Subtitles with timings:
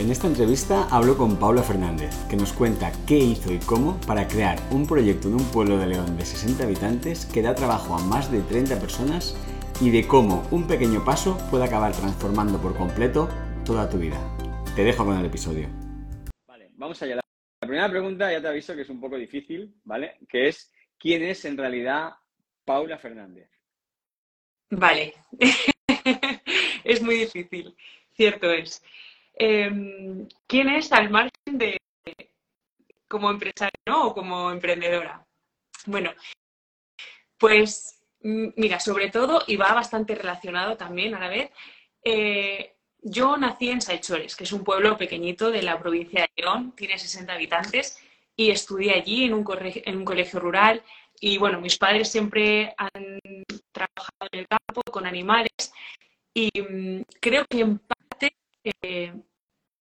[0.00, 4.26] en esta entrevista hablo con Paula Fernández, que nos cuenta qué hizo y cómo para
[4.26, 8.02] crear un proyecto en un pueblo de León de 60 habitantes que da trabajo a
[8.02, 9.36] más de 30 personas
[9.78, 13.28] y de cómo un pequeño paso puede acabar transformando por completo
[13.66, 14.18] toda tu vida.
[14.74, 15.68] Te dejo con el episodio.
[16.48, 17.16] Vale, vamos allá.
[17.16, 20.16] La primera pregunta ya te aviso que es un poco difícil, ¿vale?
[20.30, 22.12] Que es, ¿quién es en realidad
[22.64, 23.50] Paula Fernández?
[24.70, 25.12] Vale,
[26.84, 27.76] es muy difícil,
[28.14, 28.82] cierto es.
[29.42, 31.78] Em, quién es al margen de
[33.08, 35.26] como empresario o como emprendedora.
[35.86, 36.12] Bueno,
[37.38, 41.50] pues mira, sobre todo, y va bastante relacionado también a la vez,
[42.04, 46.74] eh, yo nací en Saichores, que es un pueblo pequeñito de la provincia de León,
[46.76, 47.98] tiene 60 habitantes,
[48.36, 49.42] y estudié allí en un,
[50.04, 50.82] colegio rural.
[51.18, 53.18] Y bueno, mis padres siempre han
[53.72, 55.72] trabajado en el campo con animales
[56.34, 58.34] y mm, creo que en parte
[58.82, 59.12] eh,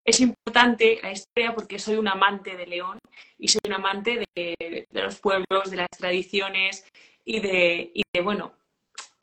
[0.09, 2.99] es importante la historia porque soy un amante de León
[3.37, 6.85] y soy un amante de, los pueblos, de las tradiciones
[7.23, 7.93] y de,
[8.23, 8.53] bueno,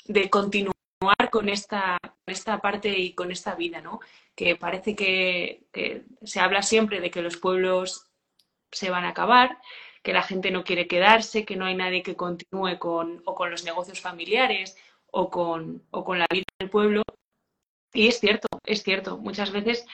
[0.04, 0.74] de continuar
[1.30, 4.00] con esta, esta parte y con esta vida, ¿no?
[4.34, 5.64] Que parece que,
[6.22, 8.06] se habla siempre de que los pueblos
[8.70, 9.58] se van a acabar,
[10.02, 13.50] que la gente no quiere quedarse, que no hay nadie que continúe con, o con
[13.50, 14.76] los negocios familiares
[15.10, 17.02] o con, o con la vida del pueblo.
[17.92, 19.16] Y es cierto, es cierto.
[19.16, 19.86] Muchas veces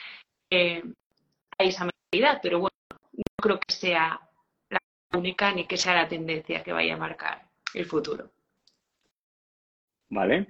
[0.55, 4.19] hay esa mentalidad, pero bueno, no creo que sea
[4.69, 4.79] la
[5.13, 8.31] única ni que sea la tendencia que vaya a marcar el futuro.
[10.09, 10.47] Vale.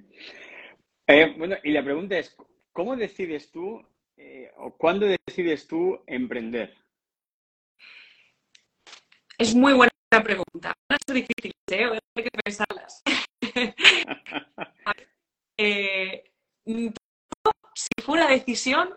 [1.06, 2.36] Eh, bueno, y la pregunta es,
[2.72, 3.82] ¿cómo decides tú
[4.16, 6.74] eh, o cuándo decides tú emprender?
[9.38, 9.90] Es muy buena
[10.22, 10.74] pregunta.
[10.88, 11.98] No es difícil, ¿eh?
[12.14, 13.02] Hay que pensarlas.
[15.58, 16.30] eh,
[16.66, 18.94] si fuera decisión,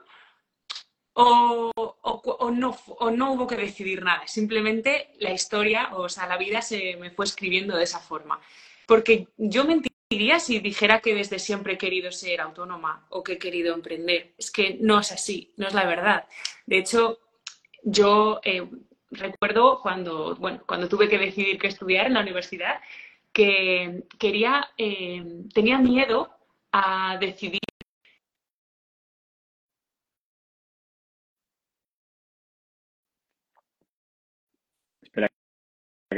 [1.19, 2.77] o, no,
[3.11, 7.25] no hubo que decidir nada, simplemente la historia, o sea, la vida se me fue
[7.25, 8.39] escribiendo de esa forma.
[8.85, 13.37] Porque yo mentiría si dijera que desde siempre he querido ser autónoma o que he
[13.39, 14.33] querido emprender.
[14.37, 16.27] Es que no es así, no es la verdad.
[16.67, 17.19] De hecho,
[17.83, 18.69] yo eh,
[19.09, 22.79] recuerdo cuando, bueno, cuando tuve que decidir qué estudiar en la universidad,
[23.33, 26.29] que quería, eh, tenía miedo
[26.71, 27.59] a decidir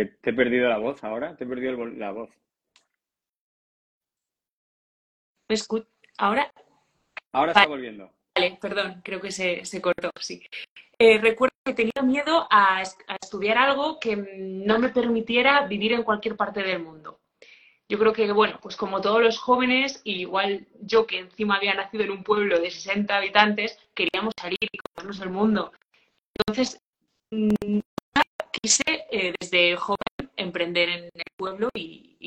[0.05, 2.29] te he perdido la voz ahora, te he perdido la voz.
[5.49, 5.55] ¿Me
[6.17, 6.51] ¿Ahora?
[7.31, 8.11] Ahora está volviendo.
[8.35, 10.41] Vale, perdón, creo que se, cortó, sí.
[10.97, 12.83] Eh, recuerdo que tenía miedo a,
[13.21, 17.19] estudiar algo que no me permitiera vivir en cualquier parte del mundo.
[17.89, 22.03] Yo creo que, bueno, pues como todos los jóvenes, igual yo que encima había nacido
[22.03, 25.71] en un pueblo de 60 habitantes, queríamos salir y comernos el mundo.
[26.37, 26.79] Entonces,
[27.31, 27.79] mm,
[28.61, 32.17] quise eh, desde joven emprender en el pueblo y,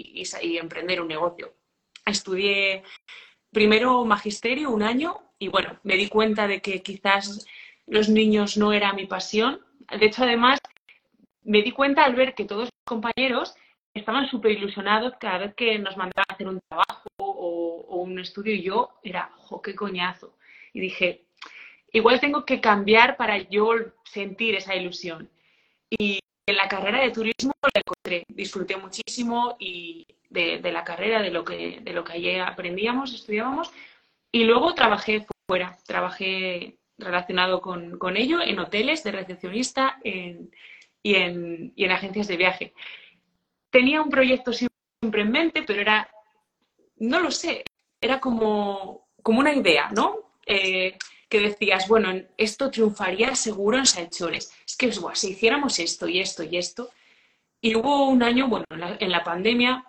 [0.58, 1.54] emprender un negocio.
[2.06, 2.82] Estudié
[3.50, 7.46] primero magisterio un año y bueno, me di cuenta de que quizás
[7.86, 9.60] los niños no era mi pasión.
[9.90, 10.58] De hecho, además,
[11.42, 13.54] me di cuenta al ver que todos mis compañeros
[13.94, 18.54] estaban súper ilusionados cada vez que nos mandaban a hacer un trabajo o, un estudio
[18.54, 20.34] y yo era, jo, qué coñazo.
[20.72, 21.24] Y dije,
[21.92, 25.28] igual tengo que cambiar para yo sentir esa ilusión.
[25.98, 31.30] Y en la carrera de turismo la encontré, disfruté muchísimo y de, la carrera, de
[31.30, 33.70] lo, que, de lo que allí aprendíamos, estudiábamos.
[34.32, 41.84] Y luego trabajé fuera, trabajé relacionado con, ello en hoteles de recepcionista y, en, y
[41.84, 42.72] en agencias de viaje.
[43.70, 46.08] Tenía un proyecto siempre en mente, pero era,
[46.96, 47.64] no lo sé,
[48.00, 50.38] era como, como una idea, ¿no?
[50.46, 50.96] Eh,
[51.32, 54.52] que decías, bueno, esto triunfaría seguro en Salchores.
[54.66, 56.90] Es que si hiciéramos esto y esto y esto.
[57.58, 59.82] Y hubo un año, bueno, en la, pandemia,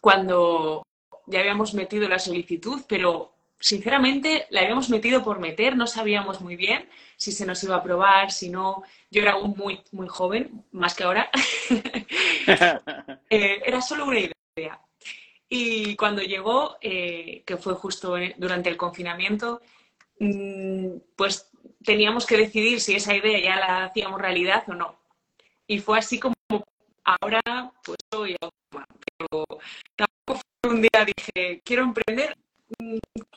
[0.00, 0.86] cuando
[1.26, 6.54] ya habíamos metido la solicitud, pero sinceramente la habíamos metido por meter, no sabíamos muy
[6.54, 8.84] bien si se nos iba a aprobar, si no.
[9.10, 11.28] Yo era aún muy, muy joven, más que ahora.
[13.28, 14.80] Eh, era solo una idea.
[15.48, 19.60] Y cuando llegó, eh, que fue justo durante el confinamiento,
[21.16, 21.50] pues
[21.84, 24.98] teníamos que decidir si esa idea ya la hacíamos realidad o no.
[25.66, 26.34] Y fue así como
[27.04, 28.86] ahora pues soy autónoma,
[29.18, 29.44] pero
[29.96, 32.36] tampoco fue un día dije, quiero emprender,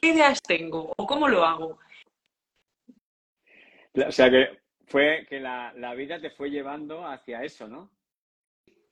[0.02, 1.80] ¿qué ideas tengo o cómo lo hago?
[3.94, 7.92] O sea que fue que la, vida te fue llevando hacia eso, ¿no?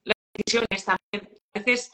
[0.03, 1.39] Las decisiones también.
[1.53, 1.91] A veces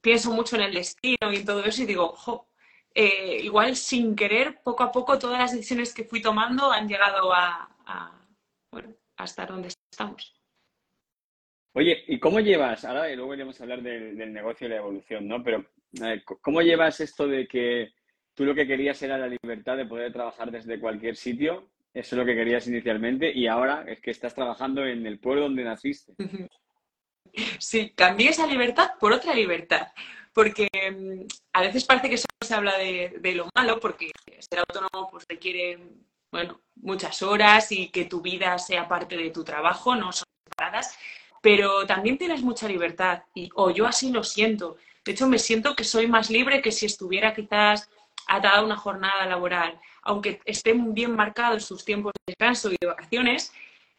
[0.00, 2.46] pienso mucho en el destino y en todo eso y digo, jo,
[2.94, 7.32] eh, igual sin querer, poco a poco, todas las decisiones que fui tomando han llegado
[7.32, 7.68] a,
[8.70, 10.34] bueno, a estar donde estamos.
[11.74, 12.84] Oye, ¿y cómo llevas?
[12.84, 15.42] Ahora luego iremos a hablar del, negocio y la evolución, ¿no?
[15.42, 15.64] Pero
[16.42, 17.92] ¿cómo llevas esto de que
[18.34, 21.70] tú lo que querías era la libertad de poder trabajar desde cualquier sitio?
[21.94, 25.44] Eso es lo que querías inicialmente y ahora es que estás trabajando en el pueblo
[25.44, 26.14] donde naciste.
[27.58, 29.86] Sí, cambié esa libertad por otra libertad
[30.32, 32.18] porque mm, a veces parece que
[32.52, 35.78] se habla de, lo malo, porque ser autónomo pues, requiere
[36.30, 40.94] bueno, muchas horas y que tu vida sea parte de tu trabajo, no son separadas,
[41.40, 44.76] pero también tienes mucha libertad, y, o yo así lo siento.
[45.02, 47.88] De hecho, me siento que soy más libre que si estuviera quizás
[48.28, 52.86] atada a una jornada laboral, aunque estén bien marcados sus tiempos de descanso y de
[52.86, 53.50] vacaciones.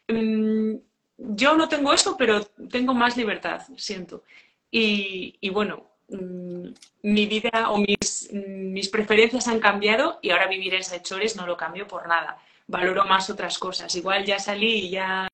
[0.07, 0.75] Mm,
[1.17, 4.23] yo no tengo eso, pero tengo más libertad, siento.
[4.69, 10.83] Y, y bueno, mi vida o mis, mis, preferencias han cambiado y ahora vivir en
[10.83, 12.37] Sechores no lo cambio por nada.
[12.67, 13.95] Valoro más otras cosas.
[13.95, 15.27] Igual ya salí ya,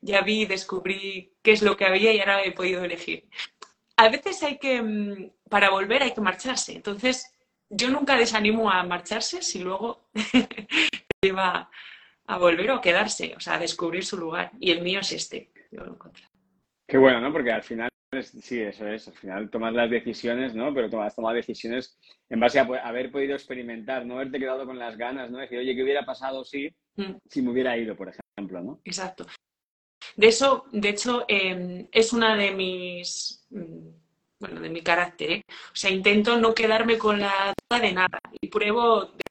[0.00, 3.28] ya vi, descubrí qué es lo que había y ahora he podido elegir.
[3.96, 6.72] A veces hay que, mm, para volver hay que marcharse.
[6.72, 7.32] Entonces,
[7.68, 10.08] yo nunca desanimo a marcharse si luego
[11.22, 11.70] lleva
[12.26, 14.50] a volver o a quedarse, o sea, a descubrir su lugar.
[14.60, 15.50] Y el mío es este.
[16.86, 17.32] Qué bueno, ¿no?
[17.32, 19.08] Porque al final Sí, eso es.
[19.08, 20.74] Al final tomas las decisiones, ¿no?
[20.74, 21.98] Pero tomas, tomar decisiones
[22.28, 25.38] en base a haber podido experimentar, no haberte quedado con las ganas, ¿no?
[25.38, 27.12] Decir, oye, ¿qué hubiera pasado si, mm.
[27.26, 28.80] si me hubiera ido, por ejemplo, ¿no?
[28.84, 29.26] Exacto.
[30.16, 33.88] De eso, de hecho, em, es una de mis, mm,
[34.40, 35.42] bueno, de mi carácter, ¿eh?
[35.48, 39.22] O sea, intento no quedarme con la duda de nada y pruebo de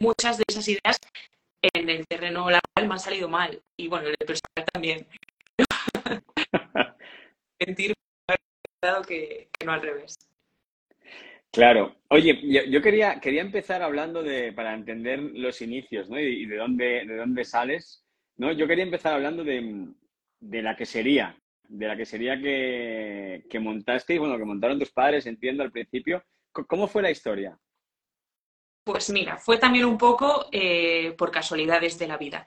[0.00, 0.98] Muchas de esas ideas
[1.62, 5.06] en el terreno laboral me han salido mal y, bueno, en el personal también.
[7.60, 7.94] Mentir
[9.06, 10.18] que, no al revés.
[11.52, 11.94] Claro.
[12.08, 16.18] Oye, yo, quería, quería empezar hablando de, para entender los inicios, ¿no?
[16.18, 18.04] Y, de dónde, de dónde sales,
[18.36, 18.52] ¿no?
[18.52, 19.86] Yo quería empezar hablando de,
[20.40, 21.36] de la quesería,
[21.68, 26.24] de la quesería que, que montaste y, bueno, que montaron tus padres, entiendo, al principio.
[26.52, 27.56] ¿Cómo fue la historia?
[28.84, 32.46] Pues mira, fue también un poco eh, por casualidades de la vida.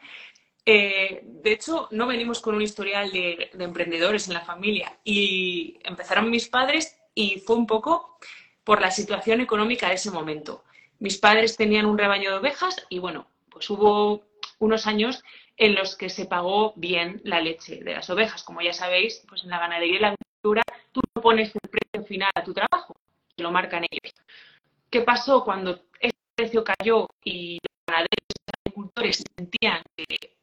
[0.66, 6.30] Eh, de hecho, no venimos con un historial de, emprendedores en la familia y empezaron
[6.30, 8.18] mis padres y fue un poco
[8.64, 10.64] por la situación económica de ese momento.
[11.00, 14.24] Mis padres tenían un rebaño de ovejas y bueno, pues hubo
[14.58, 15.24] unos años
[15.58, 18.44] en los que se pagó bien la leche de las ovejas.
[18.44, 22.08] Como ya sabéis, pues en la ganadería y la agricultura tú no pones el precio
[22.08, 22.96] final a tu trabajo,
[23.38, 24.16] lo marcan ellos.
[24.90, 30.35] ¿Qué pasó cuando ese precio cayó y los ganaderos y los agricultores sentían que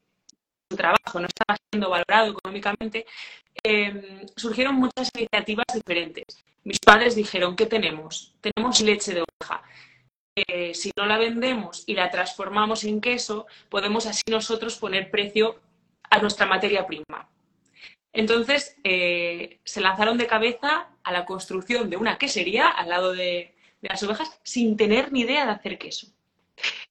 [0.75, 3.05] trabajo no estaba siendo valorado económicamente,
[3.63, 6.43] em, surgieron muchas iniciativas diferentes.
[6.63, 8.35] Mis padres dijeron, ¿qué tenemos?
[8.41, 9.63] Tenemos leche de oveja.
[10.35, 15.59] Eh, si no la vendemos y la transformamos en queso, podemos así nosotros poner precio
[16.09, 17.29] a nuestra materia prima.
[18.13, 23.55] Entonces, eh, se lanzaron de cabeza a la construcción de una quesería al lado de,
[23.81, 26.07] de las ovejas sin tener ni idea de hacer queso.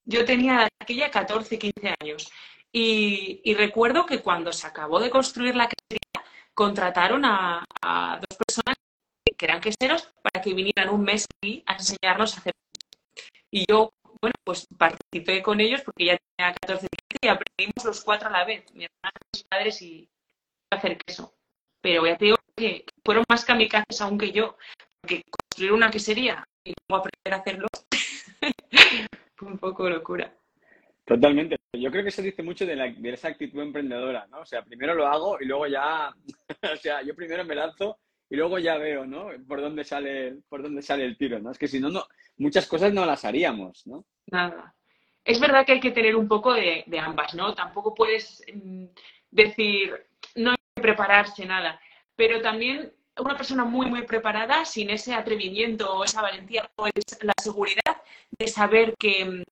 [0.05, 2.31] Yo tenía aquella 14, 15 años
[2.73, 8.77] y, recuerdo que cuando se acabó de construir la quesería, contrataron a, dos personas
[9.25, 12.55] que eran queseros para que vinieran un mes aquí a enseñarnos a hacer.
[13.51, 16.87] Y yo, bueno, pues participé con ellos porque ya tenía 14
[17.21, 20.09] y aprendimos los cuatro a la vez, mi hermana, mis padres y
[20.71, 21.35] hacer queso.
[21.81, 24.57] Pero ya te digo que fueron más kamikazes aún que yo,
[25.01, 27.67] porque construir una quesería y luego aprender a hacerlo
[29.37, 30.35] fue un poco locura.
[31.05, 31.62] Totalmente.
[31.75, 34.41] Yo creo que se dice mucho de, la, de, esa actitud emprendedora, ¿no?
[34.41, 36.15] O sea, primero lo hago y luego ya,
[36.73, 37.99] o sea, yo primero me lanzo
[38.29, 39.29] y luego ya veo, ¿no?
[39.49, 41.51] Por dónde sale, por dónde sale el tiro, ¿no?
[41.51, 42.05] Es que si no, no,
[42.37, 44.05] muchas cosas no las haríamos, ¿no?
[44.27, 44.75] Nada.
[45.25, 47.55] Es verdad que hay que tener un poco de, de ambas, ¿no?
[47.55, 48.87] Tampoco puedes mm,
[49.31, 51.81] decir, no hay que prepararse nada,
[52.17, 57.35] pero también una persona muy, muy preparada, sin ese atrevimiento o esa valentía o la
[57.43, 58.03] seguridad
[58.39, 59.43] de saber que mm,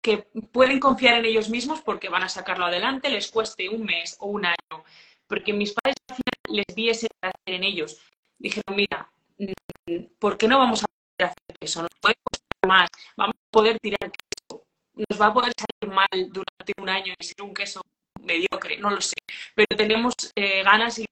[0.00, 4.16] que pueden confiar en ellos mismos porque van a sacarlo adelante, les cueste un mes
[4.20, 4.84] o un año.
[5.26, 8.00] Porque mis padres al final les di ese carácter en ellos.
[8.38, 11.82] Dijeron, mira, mm, ¿por qué no vamos a poder hacer eso?
[11.82, 14.64] Nos puede costar más, vamos a poder tirar queso,
[14.94, 17.82] nos va a poder salir mal durante un año y ser un queso
[18.22, 19.16] mediocre, no lo sé.
[19.54, 21.06] Pero tenemos eh, ganas y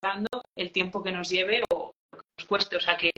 [0.00, 2.76] dando el tiempo que nos lleve o lo que nos cueste.
[2.76, 3.10] O sea que,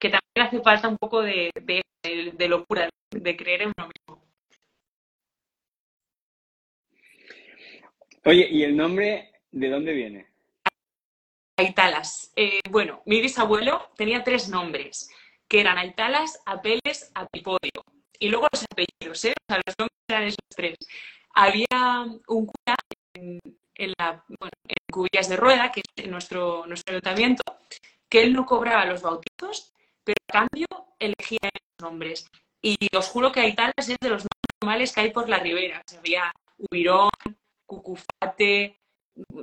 [0.00, 4.01] también hace falta un poco de, de, locura, de creer en uno mismo.
[8.24, 10.26] Oye, ¿y el nombre de dónde viene?
[11.56, 12.32] Aitalas.
[12.36, 15.10] Eh, bueno, mi bisabuelo tenía tres nombres,
[15.48, 17.84] que eran Aitalas, Apeles, Apipodio.
[18.20, 19.34] Y luego los apellidos, ¿eh?
[19.48, 20.76] O sea, los nombres eran esos tres.
[21.34, 22.76] Había un cura
[23.14, 23.40] en,
[23.98, 27.42] la, bueno, en Cubillas de Rueda, que es nuestro, nuestro ayuntamiento,
[28.08, 29.72] que él no cobraba los bautizos,
[30.04, 30.66] pero a cambio
[31.00, 32.30] elegía los nombres.
[32.60, 35.82] Y os juro que Aitalas es de los más normales que hay por la ribera.
[35.98, 37.10] había Ubirón,
[37.72, 38.78] Cucufate,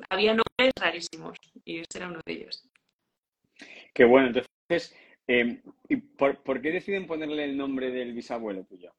[0.09, 2.63] había nombres rarísimos y este era uno de ellos.
[3.93, 4.95] Qué bueno, entonces,
[5.27, 8.93] eh, ¿y por, qué deciden ponerle el nombre del bisabuelo tuyo?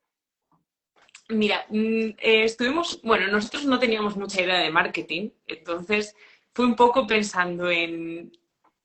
[1.29, 6.17] Mira, mm, eh, estuvimos, bueno, nosotros no teníamos mucha idea de marketing, entonces
[6.53, 8.33] fue un poco pensando en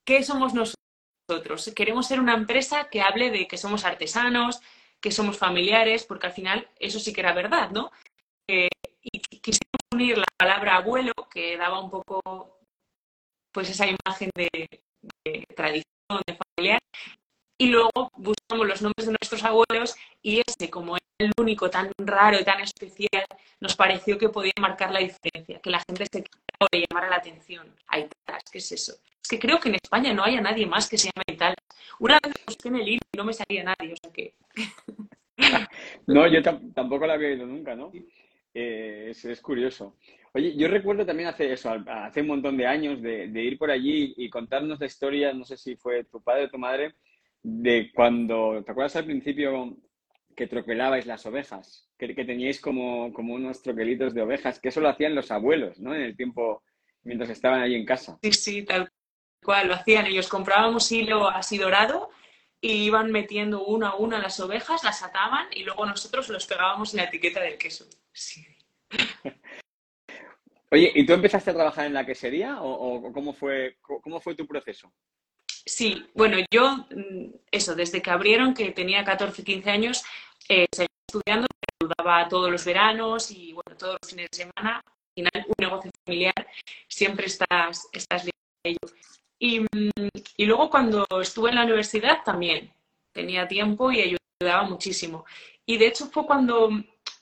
[0.03, 1.73] qué somos nosotros.
[1.75, 4.61] Queremos ser una empresa que hable de que somos artesanos,
[5.01, 7.91] que somos familiares, porque al final eso sí que era verdad, ¿no?
[8.47, 8.69] Eh,
[9.11, 12.59] y quisimos unir la palabra abuelo, que daba un poco
[13.51, 14.49] pues esa imagen de,
[15.55, 16.79] tradición, de familiar,
[17.57, 21.89] y luego buscamos los nombres de nuestros abuelos y ese, como era el único tan
[21.97, 23.25] raro y tan especial,
[23.61, 27.09] nos pareció que podía marcar la diferencia, que la gente se quedara o le llamara
[27.09, 27.73] la atención.
[27.87, 28.93] Aitalas, ¿qué es eso?
[29.23, 31.55] Es que creo que en España no haya nadie más que se llame Aitalas.
[31.99, 34.35] Una vez busqué en el hilo y no me salía nadie, o sea que...
[36.07, 36.41] no, yo
[36.73, 37.91] tampoco la había oído nunca, ¿no?
[38.57, 39.97] Eh, es, curioso.
[40.33, 44.13] Oye, yo recuerdo también hace eso, hace un montón de años, de, ir por allí
[44.15, 46.95] y contarnos la historia, no sé si fue tu padre o tu madre,
[47.43, 49.75] de cuando, ¿te acuerdas al principio
[50.37, 51.89] que troquelabais las ovejas?
[51.97, 55.77] Que, que teníais como, como unos troquelitos de ovejas, que eso lo hacían los abuelos,
[55.81, 55.93] ¿no?
[55.93, 56.63] En el tiempo,
[57.03, 58.17] mientras estaban allí en casa.
[58.23, 58.89] Sí, sí, tal
[59.43, 60.29] cual, lo hacían ellos.
[60.29, 62.09] Comprábamos hilo así dorado
[62.61, 66.93] y iban metiendo uno a uno las ovejas, las ataban y luego nosotros los pegábamos
[66.93, 67.85] en la etiqueta del queso.
[70.71, 74.45] Oye, ¿y tú empezaste a trabajar en la quesería o, cómo, fue, cómo fue tu
[74.47, 74.91] proceso?
[75.65, 80.03] Sí, bueno, yo, mm, eso, desde que abrieron, que tenía 14, 15 años,
[80.49, 81.47] eh, seguía estudiando,
[81.81, 84.81] ayudaba todos los veranos y, bueno, todos los fines de semana.
[84.85, 86.47] Al final, un negocio familiar,
[86.87, 88.29] siempre estás, estás a
[88.63, 88.79] ello.
[89.45, 89.65] Y,
[90.37, 92.71] y luego cuando estuve en la universidad también
[93.11, 95.25] tenía tiempo y ayudaba muchísimo.
[95.65, 96.69] Y de hecho fue cuando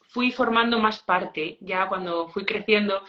[0.07, 3.03] fui formando más parte, ya cuando fui creciendo,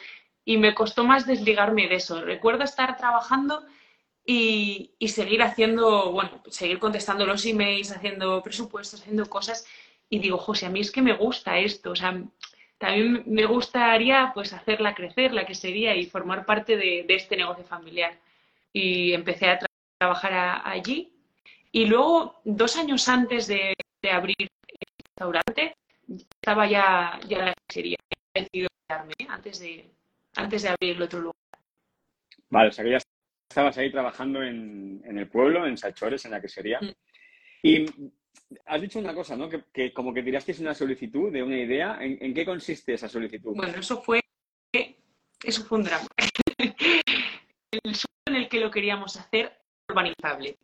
[0.44, 2.23] y me costó más desligarme de eso.
[2.23, 3.64] Recuerdo estar trabajando
[4.26, 9.66] y, seguir haciendo, bueno, seguir contestando los emails, haciendo presupuestos, haciendo cosas,
[10.09, 12.23] y digo, José, a mí es que me gusta esto, o sea,
[12.78, 17.64] también me gustaría pues hacerla crecer, la que sería, y formar parte de, este negocio
[17.64, 18.18] familiar.
[18.75, 19.59] Y empecé a
[19.99, 21.14] trabajar allí.
[21.73, 24.49] Y luego, dos años antes de, de abrir el
[24.99, 25.76] restaurante,
[26.09, 27.97] estaba ya, ya la sería
[28.35, 29.90] decidido quedarme antes de,
[30.37, 31.35] antes de abrir el otro lugar.
[32.50, 32.99] Vale, o sea que ya
[33.49, 36.81] estabas ahí trabajando en, en el pueblo, en Salchores, en la quesería.
[36.81, 36.93] Mm.
[37.62, 37.87] Y
[38.66, 39.49] has dicho una cosa, ¿no?
[39.49, 41.99] Que, que, como que tirasteis una solicitud de una idea.
[42.00, 43.54] ¿En, qué consiste esa solicitud?
[43.54, 44.21] Bueno, eso fue,
[45.43, 46.07] eso fue un drama.
[46.59, 47.95] el en
[48.45, 49.59] el que lo queríamos hacer
[49.89, 50.57] urbanizable.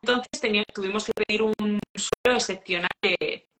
[0.00, 2.88] Entonces tuvimos que pedir un suelo excepcional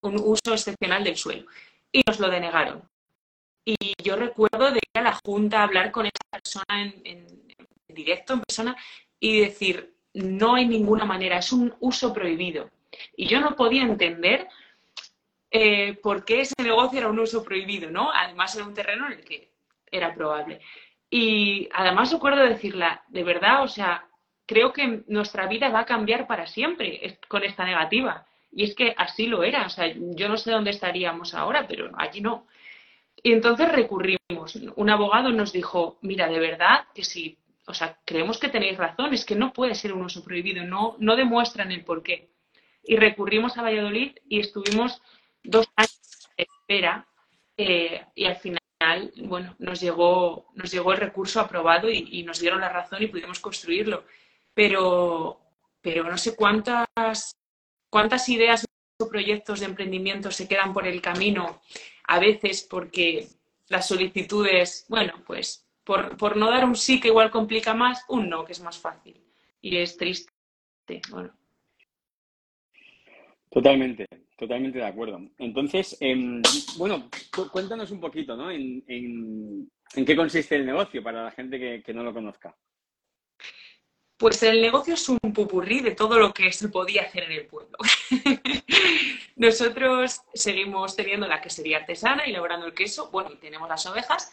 [0.00, 1.46] un uso excepcional del suelo.
[1.92, 2.82] Y nos lo denegaron.
[3.64, 7.26] Y yo recuerdo de ir a la Junta a hablar con esa persona en,
[7.88, 8.76] directo, en persona,
[9.20, 12.70] y decir, no hay ninguna manera, es un uso prohibido.
[13.16, 14.48] Y yo no podía entender
[15.50, 18.10] eh, por qué ese negocio era un uso prohibido, ¿no?
[18.12, 19.50] Además era un terreno en el que
[19.90, 20.60] era probable.
[21.10, 24.06] Y además recuerdo decirla, de verdad, o sea,
[24.46, 28.26] creo que nuestra vida va a cambiar para siempre con esta negativa.
[28.50, 29.66] Y es que así lo era.
[29.66, 32.46] O sea, yo no sé dónde estaríamos ahora, pero allí no.
[33.22, 34.56] Y entonces recurrimos.
[34.76, 39.12] Un abogado nos dijo, mira, de verdad que sí, o sea, creemos que tenéis razón,
[39.12, 42.30] es que no puede ser un uso prohibido, no, no demuestran el por qué.
[42.82, 45.02] Y recurrimos a Valladolid y estuvimos
[45.44, 47.06] dos años de espera
[47.58, 48.62] eh, y al final,
[49.24, 53.40] bueno, nos llegó, nos llegó el recurso aprobado y, nos dieron la razón y pudimos
[53.40, 54.04] construirlo.
[54.54, 55.40] Pero,
[55.80, 56.86] pero no sé cuántas
[57.90, 58.66] cuántas ideas
[59.00, 61.60] o proyectos de emprendimiento se quedan por el camino
[62.04, 63.28] a veces porque
[63.68, 68.44] las solicitudes, bueno, pues por, no dar un sí que igual complica más, un no
[68.44, 69.22] que es más fácil.
[69.60, 70.32] Y es triste.
[71.10, 71.32] Bueno.
[73.50, 74.06] Totalmente,
[74.38, 75.20] Totalmente de acuerdo.
[75.36, 76.40] Entonces, em,
[76.76, 77.10] bueno,
[77.50, 78.52] cuéntanos un poquito, ¿no?
[78.52, 79.68] En,
[80.06, 82.54] qué consiste el negocio para la gente que, no lo conozca.
[84.16, 87.46] Pues el negocio es un pupurrí de todo lo que se podía hacer en el
[87.46, 87.76] pueblo.
[89.36, 94.32] Nosotros seguimos teniendo la quesería artesana y elaborando el queso, bueno, y tenemos las ovejas,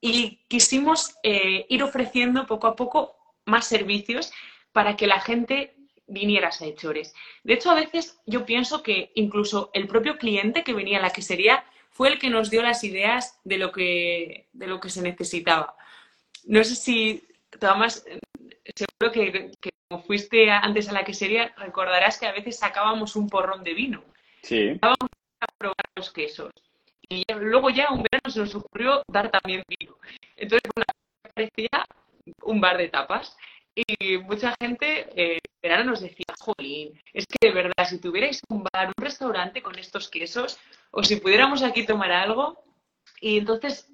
[0.00, 3.16] y quisimos eh, ir ofreciendo poco a poco
[3.46, 4.32] más servicios
[4.72, 5.76] para que la gente
[6.10, 7.14] vinieras a Hechores.
[7.44, 11.10] De hecho, a veces yo pienso que incluso el propio cliente que venía a la
[11.10, 15.02] quesería fue el que nos dio las ideas de lo que, de lo que se
[15.02, 15.76] necesitaba.
[16.44, 17.26] No sé si,
[17.58, 18.04] Tomás,
[18.74, 19.52] seguro que,
[19.88, 24.04] como fuiste antes a la quesería, recordarás que a veces sacábamos un porrón de vino.
[24.42, 24.78] Sí.
[24.80, 24.98] Vamos
[25.40, 26.50] a probar los quesos.
[27.08, 29.96] Y luego ya un verano se nos ocurrió dar también vino.
[30.36, 30.86] Entonces, bueno,
[31.34, 31.86] parecía
[32.42, 33.36] un bar de tapas.
[33.74, 38.64] Y mucha gente eh, verano nos decía, jolín, es que de verdad, si tuvierais un
[38.64, 40.58] bar, un restaurante con estos quesos,
[40.90, 42.64] o si pudiéramos aquí tomar algo.
[43.20, 43.92] Y entonces,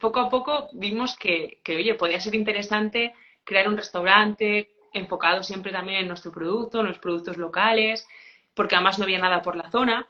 [0.00, 3.14] poco a poco vimos que, que oye, podía ser interesante
[3.44, 8.06] crear un restaurante enfocado siempre también en nuestro producto, en los productos locales,
[8.54, 10.08] porque además no había nada por la zona.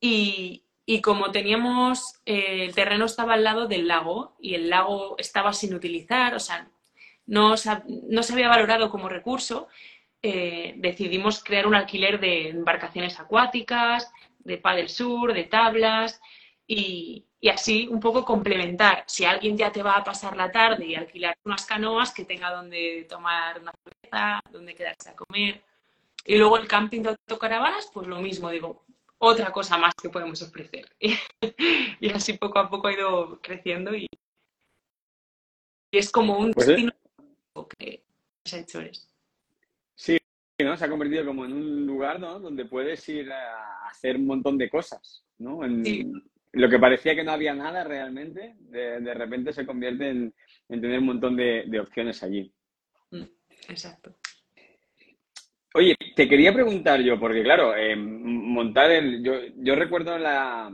[0.00, 5.16] Y, y como teníamos, eh, el terreno estaba al lado del lago y el lago
[5.18, 6.68] estaba sin utilizar, o sea,
[7.26, 7.70] no, se
[8.32, 9.68] había valorado como recurso,
[10.22, 16.20] eh, decidimos crear un alquiler de embarcaciones acuáticas, de paddle sur, de tablas
[16.66, 19.04] y, así un poco complementar.
[19.06, 22.50] Si alguien ya te va a pasar la tarde y alquilar unas canoas, que tenga
[22.50, 25.62] donde tomar una cerveza, donde quedarse a comer.
[26.24, 28.84] Y luego el camping de autocaravanas, pues lo mismo, digo,
[29.18, 30.90] otra cosa más que podemos ofrecer.
[32.00, 34.08] y así poco a poco ha ido creciendo y,
[35.92, 36.92] es como un pues destino
[37.64, 38.02] que
[39.94, 40.18] Sí,
[40.60, 40.76] ¿no?
[40.76, 42.38] se ha convertido como en un lugar ¿no?
[42.38, 45.24] donde puedes ir a hacer un montón de cosas.
[45.38, 45.64] ¿no?
[45.64, 46.22] En,
[46.52, 50.34] Lo que parecía que no había nada realmente, de, repente se convierte en,
[50.68, 52.52] tener un montón de, opciones allí.
[53.10, 53.24] Mm,
[53.68, 54.16] exacto.
[55.74, 59.22] Oye, te quería preguntar yo, porque claro, eh, montar el.
[59.22, 60.72] Yo, yo recuerdo en la,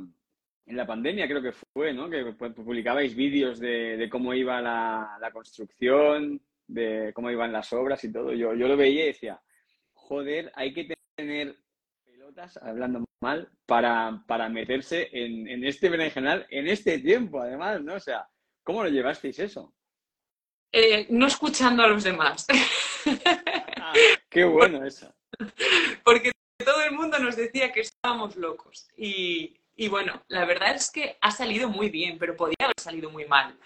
[0.66, 2.09] en la pandemia, creo que fue, ¿no?
[2.09, 6.40] Que publicabais vídeos de, cómo iba la, la construcción,
[6.72, 8.32] de cómo iban las obras y todo.
[8.32, 9.40] Yo, yo lo veía y decía,
[9.92, 11.56] joder, hay que tener
[12.04, 17.94] pelotas, hablando mal, para, para meterse en, en este berenjenal en este tiempo, además, ¿no?
[17.94, 18.28] O sea,
[18.62, 19.74] ¿cómo lo llevasteis eso?
[20.72, 22.46] Eh, no escuchando a los demás.
[23.76, 23.92] Ah,
[24.30, 25.12] qué bueno eso.
[26.04, 26.32] Porque
[26.64, 28.88] todo el mundo nos decía que estábamos locos.
[28.96, 33.11] Y, y bueno, la verdad es que ha salido muy bien, pero podía haber salido
[33.11, 33.58] muy mal.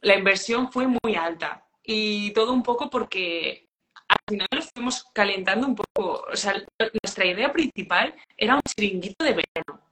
[0.00, 3.68] La inversión fue muy alta y todo un poco porque
[4.08, 6.24] al final nos fuimos calentando un poco.
[6.30, 6.54] O sea,
[7.02, 9.82] nuestra idea principal era un chiringuito de verano,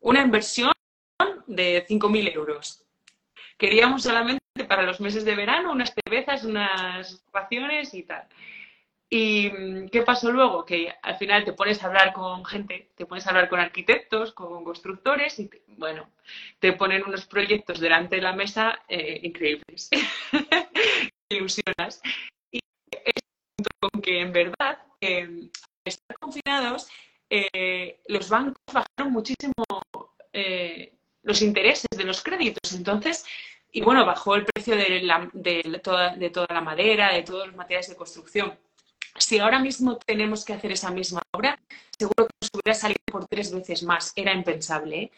[0.00, 0.72] una inversión
[1.46, 2.84] de 5.000 euros.
[3.58, 8.26] Queríamos solamente para los meses de verano unas cervezas, unas vacaciones y tal.
[9.10, 10.64] ¿Y mm, qué pasó luego?
[10.64, 14.32] Que al final te pones a hablar con gente, te pones a hablar con arquitectos,
[14.32, 16.10] con constructores y, bueno,
[16.58, 19.90] te ponen unos proyectos delante de la mesa eh, increíbles.
[21.34, 22.00] ilusionas.
[22.50, 23.22] Y es
[23.80, 25.50] con que en verdad, eh,
[25.84, 26.88] estar confinados,
[27.30, 29.52] eh, los bancos bajaron muchísimo
[30.32, 30.92] eh,
[31.22, 32.72] los intereses de los créditos.
[32.72, 33.24] Entonces,
[33.72, 36.16] y bueno, bajó el precio de, toda,
[36.48, 38.58] la madera, de todos los materiales de construcción.
[39.16, 41.58] Si ahora mismo tenemos que hacer esa misma obra,
[41.98, 44.12] seguro que nos hubiera salido por tres veces más.
[44.16, 45.10] Era impensable.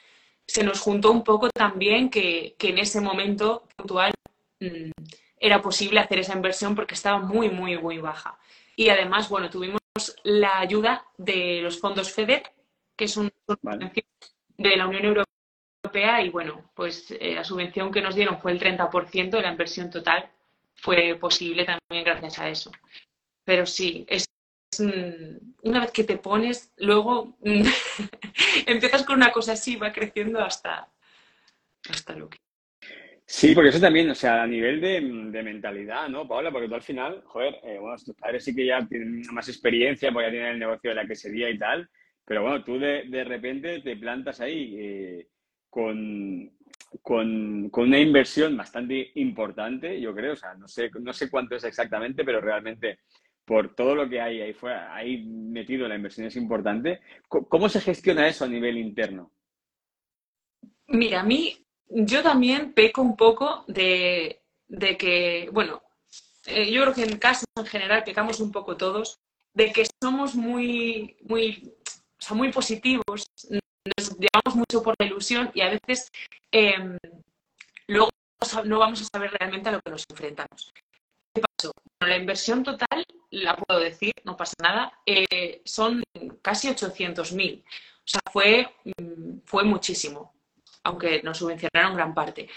[0.47, 4.13] Se nos juntó un poco también que, que en ese momento puntual
[4.61, 4.91] mm,
[5.39, 8.39] era posible hacer esa inversión porque estaba muy, muy, muy baja.
[8.75, 9.81] Y además, bueno, tuvimos
[10.23, 12.43] la ayuda de los fondos FEDER,
[12.97, 14.05] que es subvención
[14.59, 18.61] de la Unión Europea, y bueno, pues eh, la subvención que nos dieron fue el
[18.61, 20.31] 30% de la inversión total.
[20.75, 22.71] Fue posible también gracias a eso.
[23.45, 24.27] Pero sí, es,
[25.63, 27.37] una vez que te pones, luego
[28.67, 30.89] empiezas con una cosa así, va creciendo hasta,
[31.89, 32.39] hasta lo que.
[33.29, 35.01] Sí, porque eso también, o sea, a nivel de,
[35.43, 36.53] mentalidad, ¿no, Paula?
[36.53, 40.13] Porque tú al final, joder, eh, bueno, tus padres sí que ya tienen más experiencia,
[40.13, 41.91] porque ya tienen el negocio de la quesería y tal,
[42.25, 45.29] pero bueno, tú de, de repente te plantas ahí eh,
[45.69, 46.53] con,
[47.03, 51.57] con, con, una inversión bastante importante, yo creo, o sea, no sé, no sé cuánto
[51.57, 53.01] es exactamente, pero realmente
[53.45, 57.01] por todo lo que hay ahí fuera, ahí metido la inversión es importante.
[57.29, 59.33] ¿Cómo se gestiona eso a nivel interno?
[60.89, 64.43] Mira, a mí yo también peco un poco de,
[64.99, 65.83] que, bueno,
[66.47, 69.19] eh, yo creo que en casa en general pecamos un poco todos,
[69.55, 71.75] de que somos muy, muy,
[72.19, 76.11] sea, muy positivos, nos llevamos mucho por la ilusión y a veces
[76.51, 76.99] em,
[77.87, 78.11] luego
[78.65, 80.73] no vamos a saber realmente a lo que nos enfrentamos.
[81.33, 81.73] ¿Qué pasó?
[82.01, 86.03] la inversión total, la puedo decir, no pasa nada, eh, son
[86.43, 87.65] casi 800.000.
[87.65, 90.35] O sea, fue, mm, fue muchísimo,
[90.87, 92.49] aunque nos subvencionaron gran parte.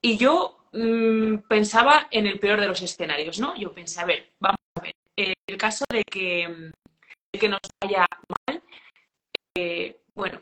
[0.00, 3.54] Y yo mm, pensaba en el peor de los escenarios, ¿no?
[3.56, 6.72] Yo pensé, a ver, vamos a ver, en el caso de que,
[7.32, 8.06] que nos vaya
[8.46, 8.62] mal,
[9.54, 10.40] eh, bueno,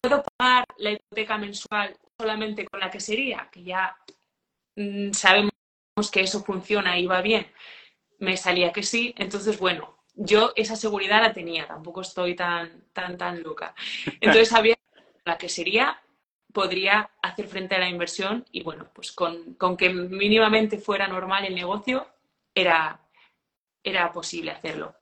[0.00, 3.48] ¿puedo pagar la hipoteca mensual solamente con la que sería?
[3.52, 3.94] Que ya
[4.76, 5.52] mm, sabemos
[6.10, 7.46] que eso funciona y va bien.
[8.20, 13.18] Me salía que sí, entonces, bueno, yo esa seguridad la tenía, tampoco estoy tan, tan,
[13.18, 13.74] tan loca.
[14.20, 14.76] Entonces sabía
[15.24, 16.00] la que sería,
[16.52, 21.44] podría hacer frente a la inversión y bueno, pues con, con que mínimamente fuera normal
[21.44, 22.06] el negocio,
[22.54, 23.00] era,
[23.82, 24.94] era posible hacerlo.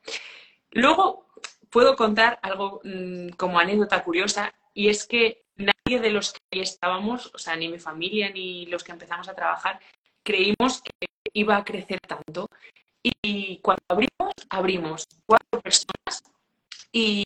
[0.70, 1.28] Luego
[1.70, 6.60] puedo contar algo mm, como anécdota curiosa y es que nadie de los que ahí
[6.60, 9.80] estábamos, o sea, ni mi familia ni los que empezamos a trabajar,
[10.22, 12.48] creímos que iba a crecer tanto.
[13.02, 16.22] Y cuando abrimos, abrimos cuatro personas
[16.92, 17.24] y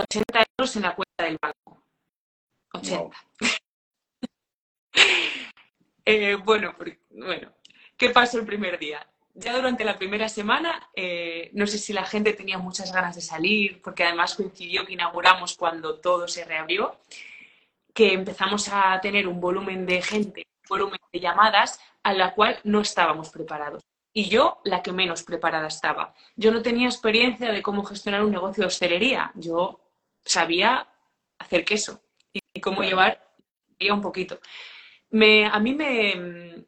[0.00, 1.79] 80 euros en la cuenta del banco.
[2.72, 3.16] 80.
[6.06, 6.74] Eh, bueno,
[7.10, 7.52] bueno,
[7.96, 9.06] ¿qué pasó el primer día?
[9.34, 13.22] ya durante la primera semana, eh, no sé si la gente tenía muchas ganas de
[13.22, 16.96] salir, porque además coincidió que inauguramos cuando todo se reabrió,
[17.94, 22.58] que empezamos a tener un volumen de gente, un volumen de llamadas a la cual
[22.64, 23.82] no estábamos preparados.
[24.12, 26.14] Y yo, la que menos preparada estaba.
[26.36, 29.30] Yo no tenía experiencia de cómo gestionar un negocio de hostelería.
[29.36, 29.80] Yo
[30.24, 30.88] sabía
[31.38, 32.02] hacer queso
[32.54, 33.26] y cómo llevar
[33.90, 34.40] un poquito.
[35.10, 36.64] Me, a mí me,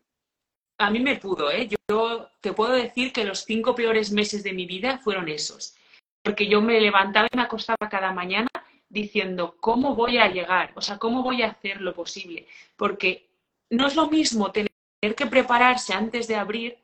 [0.78, 1.68] a mí me pudo, ¿eh?
[1.88, 5.74] Yo te puedo decir que los cinco peores meses de mi vida fueron esos.
[6.22, 8.48] Porque yo me levantaba y me acostaba cada mañana
[8.88, 10.72] diciendo, ¿cómo voy a llegar?
[10.74, 12.46] O sea, ¿cómo voy a hacer lo posible?
[12.76, 13.28] Porque
[13.70, 14.70] no es lo mismo tener
[15.16, 16.78] que prepararse antes de abrir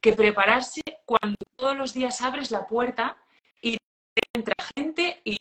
[0.00, 3.16] que prepararse cuando todos los días abres la puerta
[3.60, 3.76] y
[4.32, 5.36] entra gente y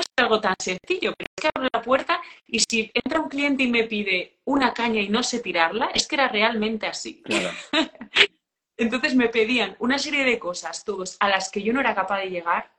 [0.00, 3.62] es algo tan sencillo, pero es que abro la puerta y si entra un cliente
[3.62, 7.22] y me pide una caña y no sé tirarla, es que era realmente así.
[8.76, 12.20] Entonces me pedían una serie de cosas, todos, a las que yo no era capaz
[12.20, 12.70] de llegar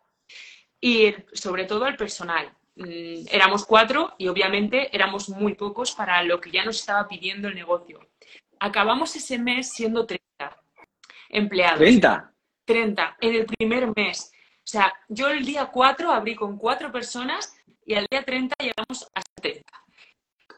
[0.80, 2.52] y sobre todo el personal.
[2.76, 7.48] Mm, éramos cuatro y obviamente éramos muy pocos para lo que ya nos estaba pidiendo
[7.48, 8.00] el negocio.
[8.60, 10.24] Acabamos ese mes siendo 30
[11.30, 11.82] empleados.
[11.82, 12.32] ¿30?
[12.66, 14.32] 30 en el primer mes.
[14.68, 19.10] O sea, yo el día 4 abrí con cuatro personas y al día 30 llegamos
[19.16, 19.64] a 70.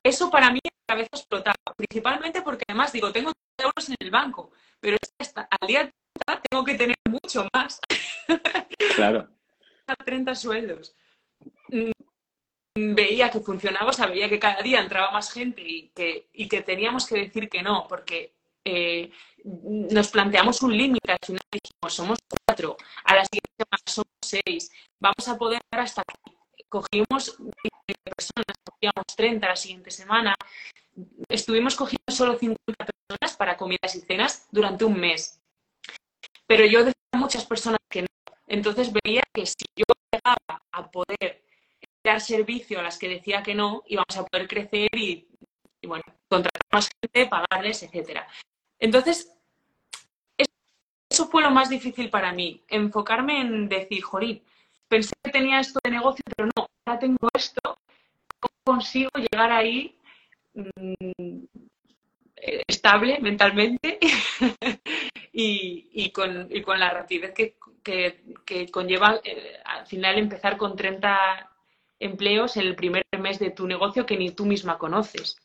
[0.02, 4.52] Eso para mí a cabeza explotaba, principalmente porque además digo, tengo euros en el banco,
[4.80, 4.98] pero
[5.36, 5.82] al día
[6.26, 7.80] 30 tengo que tener mucho más.
[8.96, 9.30] Claro.
[10.06, 10.96] 30 sueldos.
[11.68, 16.30] Mm, veía que funcionaba, o sea, veía que cada día entraba más gente y que,
[16.34, 19.12] y que teníamos que decir que no, porque eh,
[19.44, 24.72] nos planteamos un límite, al final dijimos, somos cuatro, a la siguiente semana somos seis,
[25.00, 26.36] vamos a poder hasta aquí.
[26.68, 27.38] Cogimos
[28.04, 30.36] personas, cogíamos 30 la siguiente semana,
[31.28, 35.42] estuvimos cogiendo solo 50 personas para comidas y cenas durante un mes.
[36.46, 38.08] Pero yo decía a muchas personas que no.
[38.46, 41.44] Entonces veía que si yo llegaba a poder
[42.04, 45.28] dar servicio a las que decía que no, íbamos a poder crecer y
[45.88, 48.28] bueno, contratar más gente, pagarles, etcétera.
[48.80, 49.34] Entonces,
[51.10, 54.44] eso fue lo más difícil para mí, enfocarme en decir, Jorín,
[54.88, 57.78] pensé que tenía esto de negocio, pero no, ya tengo esto,
[58.40, 59.98] ¿cómo consigo llegar ahí
[60.54, 61.44] mm,
[62.68, 64.00] estable mentalmente
[65.34, 66.48] y, con,
[66.80, 71.50] la rapidez que, conlleva eh, al final empezar con 30
[72.00, 75.38] empleos en el primer mes de tu negocio que ni tú misma conoces.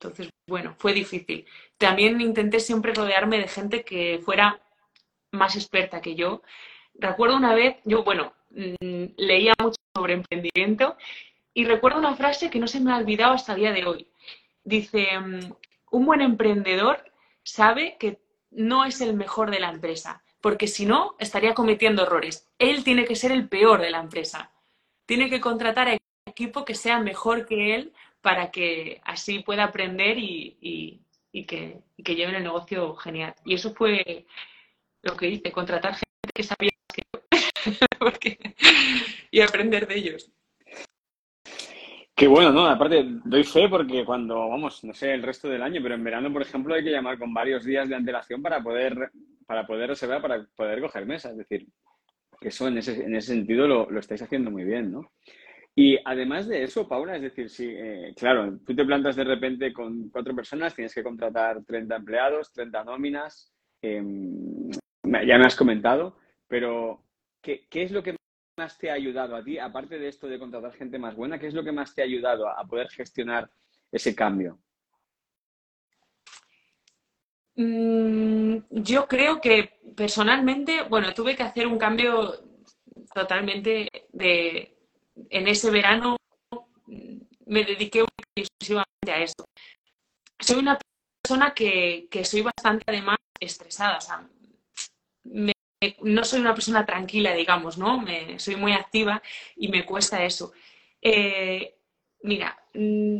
[0.00, 1.44] Entonces, bueno, fue difícil.
[1.76, 4.60] También intenté siempre rodearme de gente que fuera
[5.32, 6.42] más experta que yo.
[6.94, 10.96] Recuerdo una vez, yo, bueno, mm, leía mucho sobre emprendimiento
[11.52, 14.06] y recuerdo una frase que no se me ha olvidado hasta el día de hoy.
[14.62, 15.52] Dice, mm,
[15.90, 17.04] un buen emprendedor
[17.42, 22.48] sabe que no es el mejor de la empresa, porque si no, estaría cometiendo errores.
[22.58, 24.52] Él tiene que ser el peor de la empresa.
[25.06, 30.16] Tiene que contratar a equipo que sea mejor que él para que así pueda aprender
[30.18, 31.00] y,
[31.32, 33.34] que, lleven el negocio genial.
[33.44, 34.26] Y eso fue
[35.02, 38.38] lo que hice, contratar gente que sabía que
[39.30, 40.30] y aprender de ellos.
[42.14, 42.66] Qué bueno, ¿no?
[42.66, 46.32] Aparte, doy fe porque cuando, vamos, no sé, el resto del año, pero en verano,
[46.32, 49.12] por ejemplo, hay que llamar con varios días de antelación para poder,
[49.46, 51.30] para poder reservar, para poder coger mesa.
[51.30, 51.68] Es decir,
[52.40, 55.12] que eso en ese, en ese sentido lo, lo estáis haciendo muy bien, ¿no?
[55.80, 59.72] Y además de eso, Paula, es decir, si, eh, claro, tú te plantas de repente
[59.72, 64.70] con cuatro personas, tienes que contratar 30 empleados, 30 nóminas, em,
[65.04, 66.16] ya me has comentado,
[66.48, 67.04] pero
[67.40, 68.16] ¿qué, es lo que
[68.56, 71.46] más te ha ayudado a ti, aparte de esto de contratar gente más buena, qué
[71.46, 73.48] es lo que más te ha ayudado a, poder gestionar
[73.92, 74.58] ese cambio?
[77.54, 82.34] Mm, yo creo que personalmente, bueno, tuve que hacer un cambio
[83.14, 84.77] totalmente de,
[85.30, 86.16] en ese verano
[87.46, 88.04] me dediqué
[88.34, 89.44] exclusivamente a eso.
[90.38, 90.78] Soy una
[91.22, 93.98] persona que, soy bastante además estresada,
[95.24, 98.00] no soy una persona tranquila, digamos, ¿no?
[98.00, 99.22] Me, soy muy activa
[99.56, 100.52] y me cuesta eso.
[101.00, 101.76] Eh,
[102.22, 103.18] mira, mm,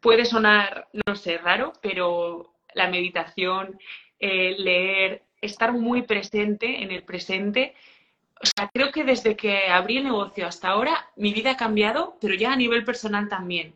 [0.00, 3.78] puede sonar, no sé, raro, pero la meditación,
[4.18, 7.74] eh, leer, estar muy presente en el presente,
[8.44, 12.18] o sea, creo que desde que abrí el negocio hasta ahora, mi vida ha cambiado,
[12.20, 13.74] pero ya a nivel personal también.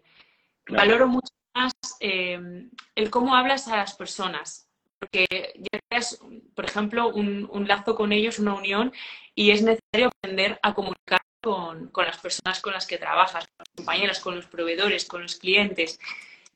[0.68, 5.26] Valoro mucho más eh, el cómo hablas a las personas, porque
[5.56, 6.20] ya creas,
[6.54, 8.92] por ejemplo, un, lazo con ellos, una unión,
[9.34, 13.68] y es necesario aprender a comunicar con, las personas con las que trabajas, con los
[13.74, 15.98] compañeros, con los proveedores, con los clientes.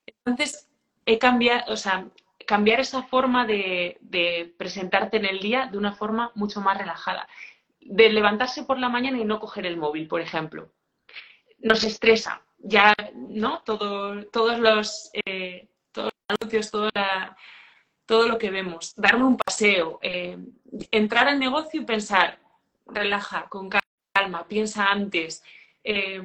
[0.06, 0.68] Entonces,
[1.06, 2.06] he cambiado, o sea,
[2.46, 7.26] cambiar esa forma de, de presentarte en el día de una forma mucho más relajada
[7.84, 10.72] de levantarse por la mañana y no coger el móvil, por ejemplo.
[11.58, 13.62] Nos estresa, ya, ¿no?
[13.64, 16.70] Todo, todos, los, eh, todos los anuncios,
[18.06, 18.94] todo lo que vemos.
[18.96, 20.38] Darme un paseo, eh,
[20.90, 22.38] entrar al negocio y pensar,
[22.86, 23.70] relaja, con
[24.14, 25.42] calma, piensa antes.
[25.84, 26.22] Eh,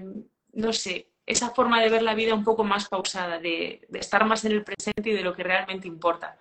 [0.54, 4.46] no sé, esa forma de ver la vida un poco más pausada, de estar más
[4.46, 6.38] en el presente y de lo que realmente importa.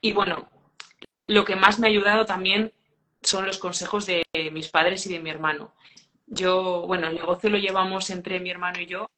[0.00, 0.50] Y bueno,
[1.26, 2.72] lo que más me ha ayudado también
[3.24, 5.74] son los consejos de mis padres y de mi hermano.
[6.26, 9.10] Yo, bueno, el negocio lo llevamos entre mi hermano y yo,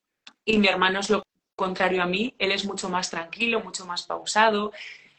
[0.45, 1.23] y mi hermano es lo
[1.55, 4.73] contrario a mí, él es mucho más tranquilo, mucho más pausado,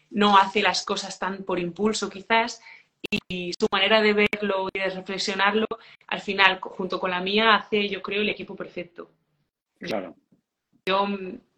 [0.10, 2.62] no hace las cosas tan por impulso quizás,
[3.30, 5.68] y su manera de verlo y de reflexionarlo,
[6.08, 9.12] al final, junto con la mía, hace, yo creo, el equipo perfecto.
[9.80, 10.16] Claro.
[10.86, 11.08] Yo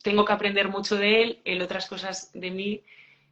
[0.01, 2.83] tengo que aprender mucho de él, él otras cosas de mí,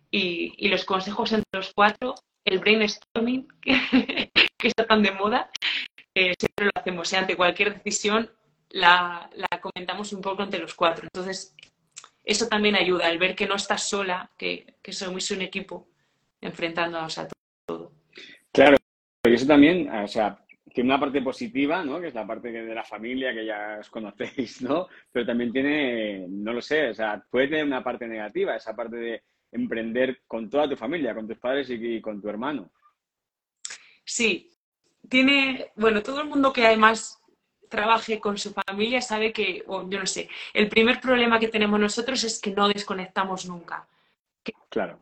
[0.10, 2.15] y, y los consejos entre los cuatro
[2.47, 5.49] el brainstorming que, está tan de moda,
[6.15, 7.13] eh, siempre lo hacemos.
[7.13, 8.29] ante cualquier decisión
[8.69, 9.29] la,
[9.62, 11.03] comentamos un poco entre los cuatro.
[11.13, 11.55] Entonces,
[12.23, 15.89] eso también ayuda, el ver que no estás sola, que, que somos un equipo
[16.41, 17.27] enfrentándonos a
[17.65, 17.91] todo.
[18.51, 18.77] Claro,
[19.25, 20.39] y eso también, o sea,
[20.73, 21.99] tiene una parte positiva, ¿no?
[21.99, 24.88] Que es la parte de la familia que ya os conocéis, ¿no?
[25.12, 28.95] Pero también tiene, no lo sé, o sea, puede tener una parte negativa, esa parte
[28.95, 32.69] de emprender con toda tu familia, con tus padres y, con tu hermano.
[34.03, 34.51] Sí,
[35.10, 37.21] tiene, bueno, todo el mundo que además
[37.69, 42.23] trabaje con su familia sabe que, yo no sé, el primer problema que tenemos nosotros
[42.23, 43.88] es que no desconectamos nunca.
[44.69, 44.99] claro.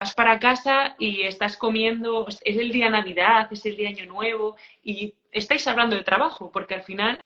[0.00, 4.56] Vas para casa y estás comiendo, es el día Navidad, es el día Año Nuevo
[4.84, 7.20] y estáis hablando de trabajo, porque al final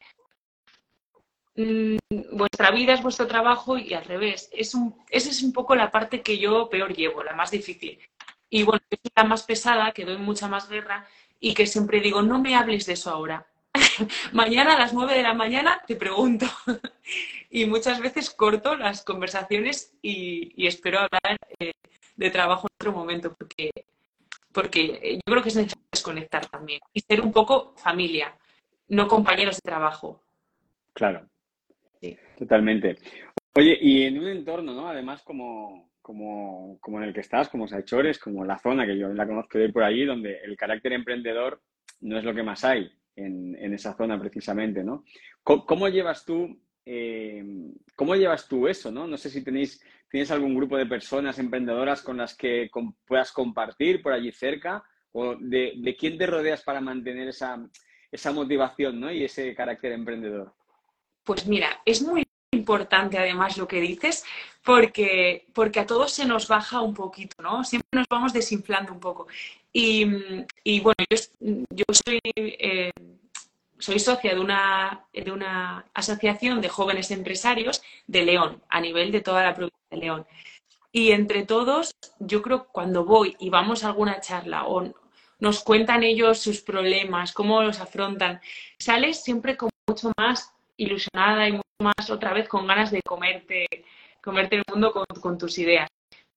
[1.55, 1.97] Mm,
[2.33, 4.49] vuestra vida es vuestro trabajo y al revés.
[4.53, 7.99] Es un, esa es un poco la parte que yo peor llevo, la más difícil.
[8.49, 11.07] Y bueno, es la más pesada, que doy mucha más guerra
[11.41, 13.47] y que siempre digo, no me hables de eso ahora.
[14.33, 16.47] mañana a las nueve de la mañana te pregunto.
[17.51, 21.73] y muchas veces corto las conversaciones y, espero hablar eh,
[22.17, 23.71] de trabajo en otro momento, porque,
[24.53, 28.37] porque yo creo que es necesario desconectar también y ser un poco familia,
[28.89, 30.23] no compañeros de trabajo.
[30.93, 31.27] Claro.
[32.39, 32.97] Totalmente.
[33.55, 34.89] Oye, y en un entorno, ¿no?
[34.89, 39.09] Además, como, como, como en el que estás, como Saichores, como la zona que yo
[39.09, 41.63] la conozco de por allí, donde el carácter emprendedor
[42.01, 45.05] no es lo que más hay en, en esa zona precisamente, ¿no?
[45.43, 47.45] ¿Cómo, llevas tú, eh,
[47.95, 49.07] cómo llevas tú eso, ¿no?
[49.07, 52.71] No sé si tenéis, tienes algún grupo de personas emprendedoras con las que
[53.07, 57.59] puedas compartir por allí cerca, o de, de quién te rodeas para mantener esa,
[58.11, 59.13] esa motivación, ¿no?
[59.13, 60.55] Y ese carácter emprendedor.
[61.25, 64.25] Pues mira, es muy importante además lo que dices,
[64.65, 67.65] porque, porque a todos se nos baja un poquito, ¿no?
[67.65, 69.27] Siempre nos vamos desinflando un poco.
[69.73, 70.05] Y,
[70.81, 71.05] bueno,
[71.71, 72.91] yo, soy, eh,
[73.79, 79.23] soy socia de una, de una asociación de jóvenes empresarios de León, a nivel de
[79.23, 80.27] toda la provincia de León.
[80.93, 84.93] Y entre todos, yo creo que cuando voy y vamos a alguna charla o
[85.41, 88.41] nos cuentan ellos sus problemas, cómo los afrontan,
[88.79, 93.67] sales siempre con mucho más ilusionada y mucho más otra vez con ganas de comerte,
[94.23, 95.89] comerte el mundo con, tus ideas.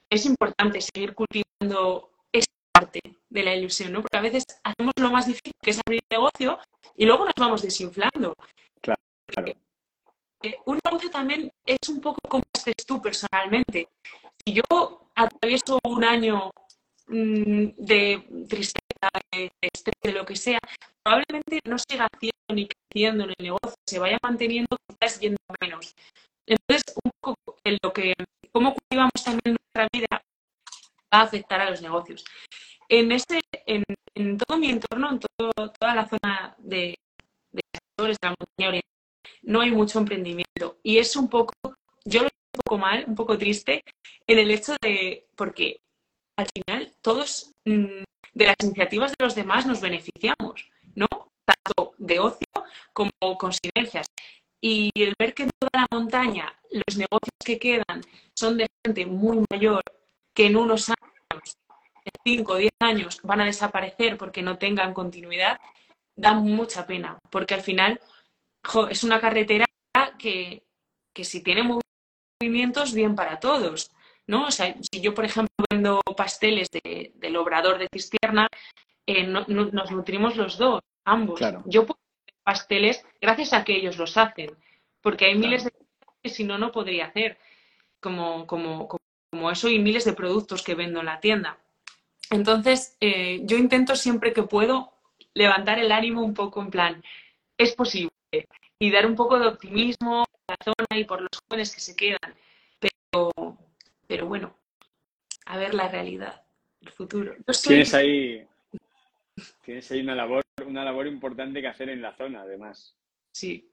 [0.09, 4.01] Es importante seguir cultivando esa parte de la ilusión, ¿no?
[4.01, 6.59] Porque a veces hacemos lo más difícil, que es abrir negocio,
[6.95, 8.33] y luego nos vamos desinflando.
[10.43, 13.87] Eh, un negocio también es un poco como estés tú personalmente.
[14.45, 14.63] Si yo
[15.15, 16.51] atravieso un año
[17.07, 20.59] mm, de tristeza, de, estrés, de lo que sea,
[21.05, 25.93] probablemente no siga haciendo ni creciendo en el negocio, se vaya manteniendo quizás yendo menos.
[26.47, 28.13] Entonces, un poco en lo que,
[28.51, 32.25] cómo cultivamos también nuestra vida va a afectar a los negocios.
[32.89, 33.83] En, ese, en,
[34.37, 36.95] todo mi entorno, en toda la zona de,
[37.51, 37.61] de,
[37.97, 38.91] de la montaña oriental,
[39.43, 40.79] no hay mucho emprendimiento.
[40.81, 41.53] Y es un poco,
[42.03, 43.83] yo lo veo un poco mal, un poco triste,
[44.25, 45.81] en el hecho de, porque
[46.37, 51.07] al final todos mm, de las iniciativas de los demás nos beneficiamos, ¿no?
[51.45, 52.47] Tanto de ocio
[52.93, 54.07] como con sinergias.
[54.61, 58.01] Y el ver que en toda la montaña los negocios que quedan
[58.33, 59.83] son de gente muy mayor,
[60.33, 61.57] que en unos años,
[62.03, 65.59] en 5 o 10 años, van a desaparecer porque no tengan continuidad,
[66.15, 67.99] da mucha pena, porque al final
[68.89, 69.65] es una carretera
[70.17, 70.63] que,
[71.23, 71.79] si tiene
[72.41, 73.91] movimientos, bien para todos.
[74.27, 74.47] ¿no?
[74.47, 78.47] O sea, si yo, por ejemplo, vendo pasteles del obrador de Cistierna,
[79.07, 81.39] eh, nos nutrimos los dos, ambos.
[81.65, 84.51] Yo puedo hacer pasteles gracias a que ellos los hacen,
[85.01, 85.71] porque hay miles de
[86.21, 87.37] que si no, no podría hacer,
[87.99, 88.87] como, como,
[89.31, 91.59] como, eso y miles de productos que vendo en la tienda.
[92.31, 94.93] Entonces, eh, yo intento siempre que puedo
[95.33, 97.03] levantar el ánimo un poco en plan,
[97.57, 98.11] es posible,
[98.79, 101.95] y dar un poco de optimismo a la zona y por los jóvenes que se
[101.95, 102.35] quedan.
[102.79, 103.31] Pero,
[104.07, 104.55] pero bueno,
[105.45, 106.43] a ver la realidad,
[106.81, 107.35] el futuro.
[107.63, 108.45] Tienes ahí,
[109.63, 112.95] tienes ahí una labor, una labor importante que hacer en la zona, además.
[113.31, 113.71] Sí,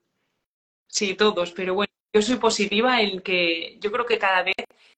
[0.88, 4.54] sí, todos, pero bueno, yo soy positiva en que yo creo que cada vez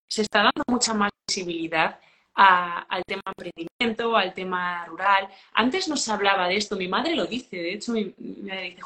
[0.07, 1.98] se está dando mucha más visibilidad
[2.35, 5.29] al tema emprendimiento, al tema rural.
[5.53, 8.83] Antes no se hablaba de esto, mi madre lo dice, de hecho mi, madre dice,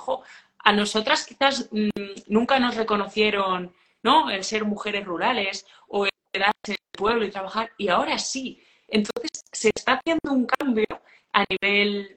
[0.58, 1.88] a nosotras quizás mm,
[2.26, 4.30] nunca nos reconocieron ¿no?
[4.30, 8.62] el ser mujeres rurales o el quedarse en el pueblo y trabajar, y ahora sí.
[8.86, 10.86] Entonces se está haciendo un cambio
[11.40, 12.16] a nivel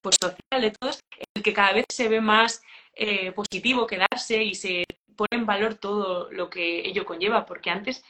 [0.00, 2.62] pues, social de todos, en el que cada vez se ve más
[2.94, 4.84] eh, positivo quedarse y se
[5.16, 8.04] pone en valor todo lo que ello conlleva, porque antes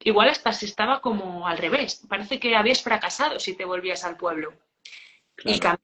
[0.00, 4.16] igual hasta se estaba como al revés, parece que habías fracasado si te volvías al
[4.16, 4.52] pueblo.
[5.44, 5.80] Y cambiar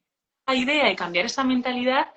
[0.46, 2.08] la idea y cambiar esta mentalidad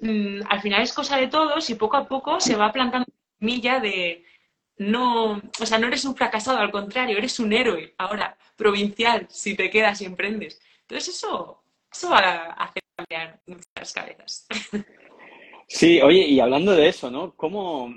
[0.00, 3.06] Mm, al final es cosa de todos y poco a poco se va plantando
[3.38, 4.24] milla de
[4.76, 9.54] no, o sea, no eres un fracasado, al contrario, eres un héroe ahora, provincial, si
[9.54, 10.60] te quedas y emprendes.
[10.88, 14.46] Entonces eso, eso va a hacer cambiar muchas cabezas.
[15.66, 17.34] Sí, oye, y hablando de eso, ¿no?
[17.34, 17.92] ¿Cómo,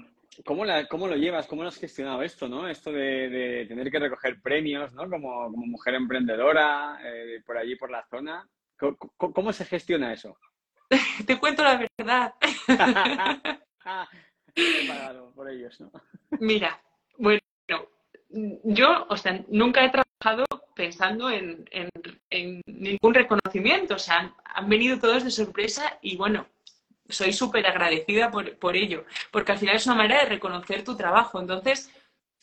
[0.46, 1.48] cómo, cómo lo llevas?
[1.48, 2.68] ¿Cómo lo has gestionado esto, ¿no?
[2.68, 5.10] Esto de, tener que recoger premios, ¿no?
[5.10, 8.48] Como, mujer emprendedora, eh, por allí, por la zona.
[9.18, 10.38] cómo se gestiona eso?
[11.28, 12.34] Te cuento la verdad.
[15.36, 15.92] por ellos, ¿no?
[16.40, 16.82] Mira,
[17.18, 17.42] bueno,
[18.64, 20.07] yo, o sea, nunca he trabajado
[20.76, 21.66] pensando en,
[22.66, 26.48] ningún reconocimiento, o sea, han, venido todos de sorpresa y bueno,
[27.10, 31.40] soy súper agradecida por, ello, porque al final es una manera de reconocer tu trabajo.
[31.40, 31.90] Entonces,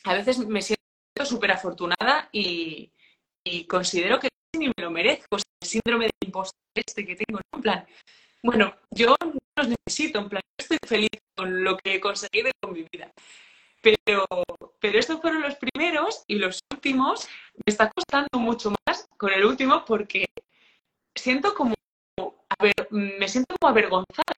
[0.03, 0.81] a veces me siento
[1.23, 2.91] súper afortunada y,
[3.67, 7.85] considero que ni me lo merezco, el síndrome de impostor este que tengo, en plan,
[8.43, 12.73] bueno, yo no los necesito, en plan, estoy feliz con lo que he conseguido con
[12.73, 13.11] mi vida.
[13.85, 14.25] Pero,
[14.79, 19.45] pero estos fueron los primeros y los últimos me está costando mucho más con el
[19.45, 20.25] último porque
[21.13, 21.75] siento como,
[22.89, 24.33] me siento como avergonzada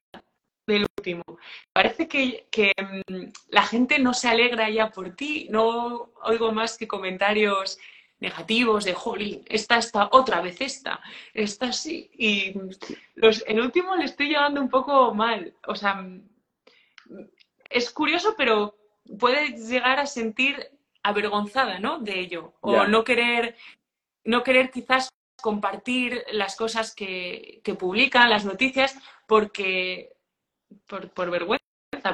[0.67, 1.23] del último.
[1.71, 6.77] Parece que, que, mm, la gente no se alegra ya por ti, no oigo más
[6.77, 7.79] que comentarios
[8.19, 10.99] negativos de, jolín, esta está, otra vez esta,
[11.33, 12.09] esta sí.
[12.13, 12.53] Y
[13.15, 15.53] los, el último le estoy llevando un poco mal.
[15.67, 16.05] O sea,
[17.69, 18.75] es curioso, pero
[19.19, 20.69] puedes llegar a sentir
[21.03, 21.99] avergonzada, ¿no?
[21.99, 22.53] De ello.
[22.61, 23.55] O no querer,
[24.23, 25.09] no querer quizás
[25.41, 28.97] compartir las cosas que, que publican, las noticias,
[29.27, 30.13] porque
[30.87, 31.61] por, por vergüenza,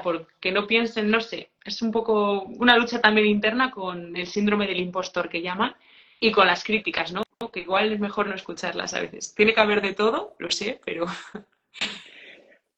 [0.03, 4.67] porque no piensen, no sé, es un poco una lucha también interna con el síndrome
[4.67, 5.75] del impostor que llaman,
[6.19, 7.23] y con las críticas, ¿no?
[7.51, 9.35] Que igual es mejor no escucharlas a veces.
[9.35, 11.05] Tiene que haber de todo, lo sé, pero...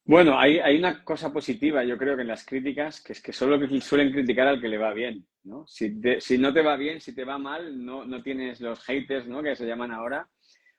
[0.06, 3.32] Bueno, hay, hay una cosa positiva, yo creo que en las críticas, que es que
[3.32, 5.66] solo suelen criticar al que le va bien, ¿no?
[5.66, 9.26] Si, si no te va bien, si te va mal, no, no tienes los haters,
[9.26, 9.42] ¿no?
[9.42, 10.28] Que se llaman ahora,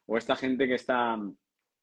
[0.06, 1.18] o esta gente que está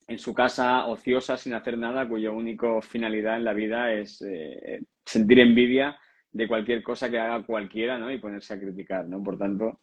[0.07, 4.81] en su casa ociosa sin hacer nada, cuya única finalidad en la vida es eh,
[5.05, 5.99] sentir envidia
[6.33, 8.11] de cualquier cosa que haga cualquiera, ¿no?
[8.11, 9.23] Y ponerse a criticar, ¿no?
[9.23, 9.83] Por tanto,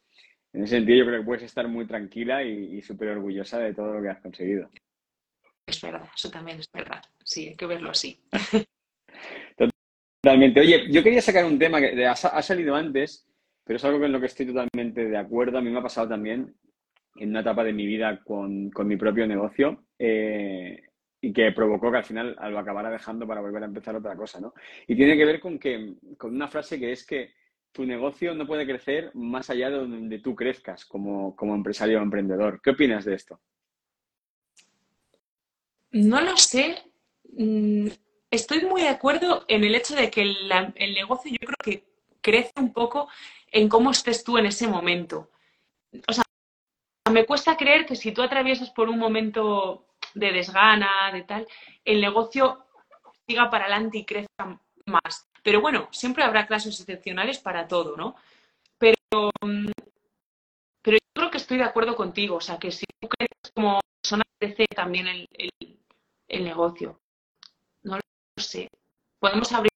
[0.53, 3.93] en ese sentido, yo creo que puedes estar muy tranquila y, súper orgullosa de todo
[3.93, 4.70] lo que has conseguido.
[5.72, 7.01] Es verdad, eso también es verdad.
[7.24, 8.19] Sí, hay que verlo así.
[10.22, 10.59] Totalmente.
[10.59, 13.26] Oye, yo quería sacar un tema que ha, salido antes,
[13.63, 15.57] pero es algo con lo que estoy totalmente de acuerdo.
[15.57, 16.53] A mí me ha pasado también
[17.15, 20.84] en una etapa de mi vida con, mi propio negocio eh,
[21.22, 24.41] y que provocó que al final lo acabara dejando para volver a empezar otra cosa,
[24.41, 24.53] ¿no?
[24.88, 27.32] Y tiene que ver con, que, con una frase que es que
[27.72, 32.03] tu negocio no puede crecer más allá de donde tú crezcas como, como empresario o
[32.03, 32.59] emprendedor.
[32.61, 33.39] ¿Qué opinas de esto?
[35.91, 36.83] No lo sé.
[37.37, 37.87] Mm,
[38.29, 41.85] estoy muy de acuerdo en el hecho de que el, negocio yo creo que
[42.21, 43.09] crece un poco
[43.51, 45.29] en cómo estés tú en ese momento.
[46.07, 46.23] O sea,
[47.11, 51.47] me cuesta creer que si tú atraviesas por un momento de desgana, de tal,
[51.83, 52.65] el negocio
[53.27, 55.27] siga para adelante y crezca más.
[55.43, 58.15] Pero bueno, siempre habrá casos excepcionales para todo, ¿no?
[58.77, 59.71] Pero, mm,
[60.81, 62.37] pero yo creo que estoy de acuerdo contigo.
[62.37, 65.80] O sea, que si tú crees como persona crece también el, el
[66.39, 67.01] negocio.
[67.84, 68.69] No lo sé.
[69.19, 69.69] Podemos abrir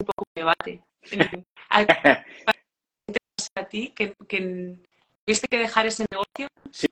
[0.00, 0.82] un poco de debate.
[3.54, 6.48] ¿A ti que, tuviste que dejar ese negocio?
[6.70, 6.86] Sí.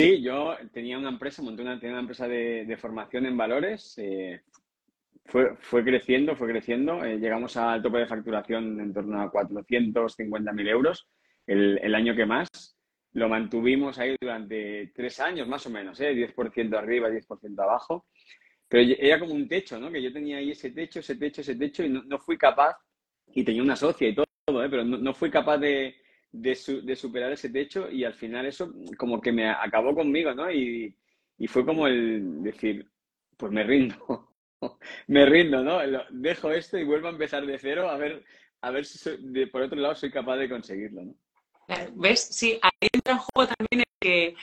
[0.00, 3.94] Sí, yo tenía una empresa, monté una, tenía una empresa de, formación en valores.
[3.98, 4.42] Eh,
[5.26, 7.04] fue, fue creciendo, fue creciendo.
[7.04, 11.08] Eh, llegamos al tope de facturación en torno a 450.000 euros
[11.46, 12.73] el, el, año que más.
[13.14, 16.12] Lo mantuvimos ahí durante tres años, más o menos, ¿eh?
[16.12, 18.06] 10% arriba, 10% abajo.
[18.68, 19.90] Pero era como un techo, ¿no?
[19.90, 22.76] Que yo tenía ahí ese techo, ese techo, ese techo y no, fui capaz,
[23.28, 24.68] y tenía una socia y todo, ¿eh?
[24.68, 25.94] pero no, fui capaz de,
[26.32, 30.50] de, superar ese techo y al final eso como que me acabó conmigo, ¿no?
[30.50, 30.96] Y,
[31.38, 32.90] y fue como el decir,
[33.36, 34.34] pues me rindo,
[35.08, 35.78] me rindo, ¿no?
[36.10, 38.24] Dejo esto y vuelvo a empezar de cero a ver,
[38.60, 41.14] a ver si de, por otro lado soy capaz de conseguirlo, ¿no?
[41.94, 42.20] ¿Ves?
[42.30, 44.36] Sí, ahí entra en juego también el que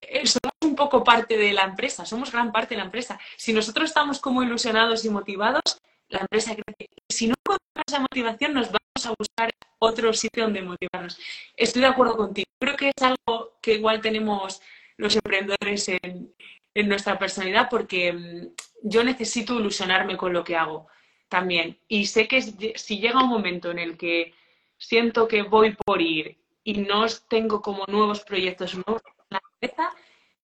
[0.00, 3.18] eh, somos un poco parte de la empresa, somos gran parte de la empresa.
[3.36, 5.62] Si nosotros estamos como ilusionados y motivados,
[6.08, 6.90] la empresa crece.
[7.08, 11.18] Si no encontramos esa motivación, nos vamos a buscar otro sitio donde motivarnos.
[11.56, 12.48] Estoy de acuerdo contigo.
[12.58, 14.60] Creo que es algo que igual tenemos
[14.96, 16.34] los emprendedores en,
[16.74, 18.48] en nuestra personalidad porque mm,
[18.82, 20.88] yo necesito ilusionarme con lo que hago
[21.28, 21.78] también.
[21.88, 22.42] Y sé que
[22.76, 24.34] si llega un momento en el que
[24.80, 29.96] siento que voy por ir y no tengo como nuevos proyectos nuevos en la cabeza,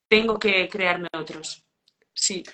[0.08, 1.64] tengo que crearme otros.
[2.12, 2.44] Sí.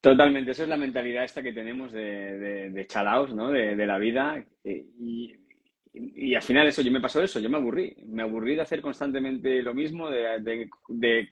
[0.00, 3.50] Totalmente, esa es la mentalidad esta que tenemos de, de, de chalaos, ¿no?
[3.50, 4.44] De, la vida.
[4.62, 5.34] Y,
[5.94, 7.96] y, al final eso, yo me pasó eso, yo me aburrí.
[8.06, 11.28] Me aburrí de hacer constantemente lo mismo, de,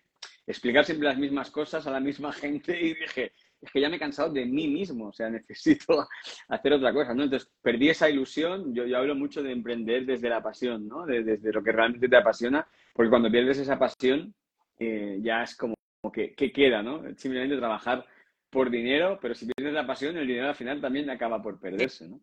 [0.47, 3.33] explicar siempre las mismas cosas a la misma gente y dije,
[3.63, 6.07] es que ya me he cansado de mí mismo, o sea, necesito
[6.49, 7.23] hacer otra cosa, ¿no?
[7.23, 11.07] Entonces, perdí esa ilusión, yo, yo hablo mucho de emprender desde la pasión, ¿no?
[11.07, 14.35] desde lo que realmente te apasiona, porque cuando pierdes esa pasión,
[14.79, 15.75] eh, ya es como,
[16.13, 17.03] que, ¿qué queda, no?
[17.17, 18.05] Simplemente trabajar
[18.51, 22.09] por dinero, pero si pierdes la pasión, el dinero al final también acaba por perderse,
[22.09, 22.21] ¿no?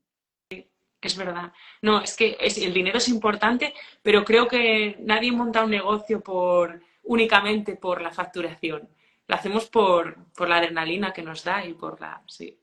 [1.02, 1.54] Es verdad.
[1.82, 3.74] No, es que el dinero es importante,
[4.04, 8.90] pero creo que nadie monta un negocio por únicamente por la facturación
[9.30, 12.24] lo hacemos por, la adrenalina que nos da y por la...
[12.28, 12.60] Sí.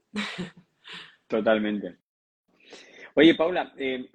[1.29, 1.99] Totalmente.
[3.15, 4.11] Oye, Paula, eh,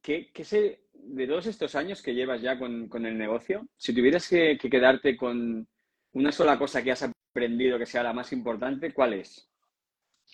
[0.00, 3.66] ¿qué, sé de todos estos años que llevas ya con, el negocio?
[3.76, 5.66] Si tuvieras que, quedarte con
[6.12, 9.50] una sola cosa que has aprendido que sea la más importante, ¿cuál es?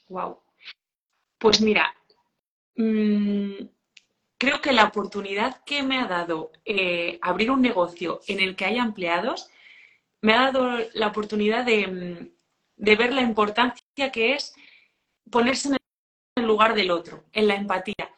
[0.09, 0.43] Wow.
[1.39, 1.95] Pues mira,
[2.77, 3.55] mm,
[4.37, 8.67] creo que la oportunidad que me ha dado eh, abrir un negocio en el que
[8.67, 9.51] haya empleados
[10.23, 12.33] me ha dado la oportunidad de,
[12.77, 14.55] ver la importancia que es
[15.31, 15.77] ponerse en
[16.37, 18.13] el lugar del otro, en la empatía.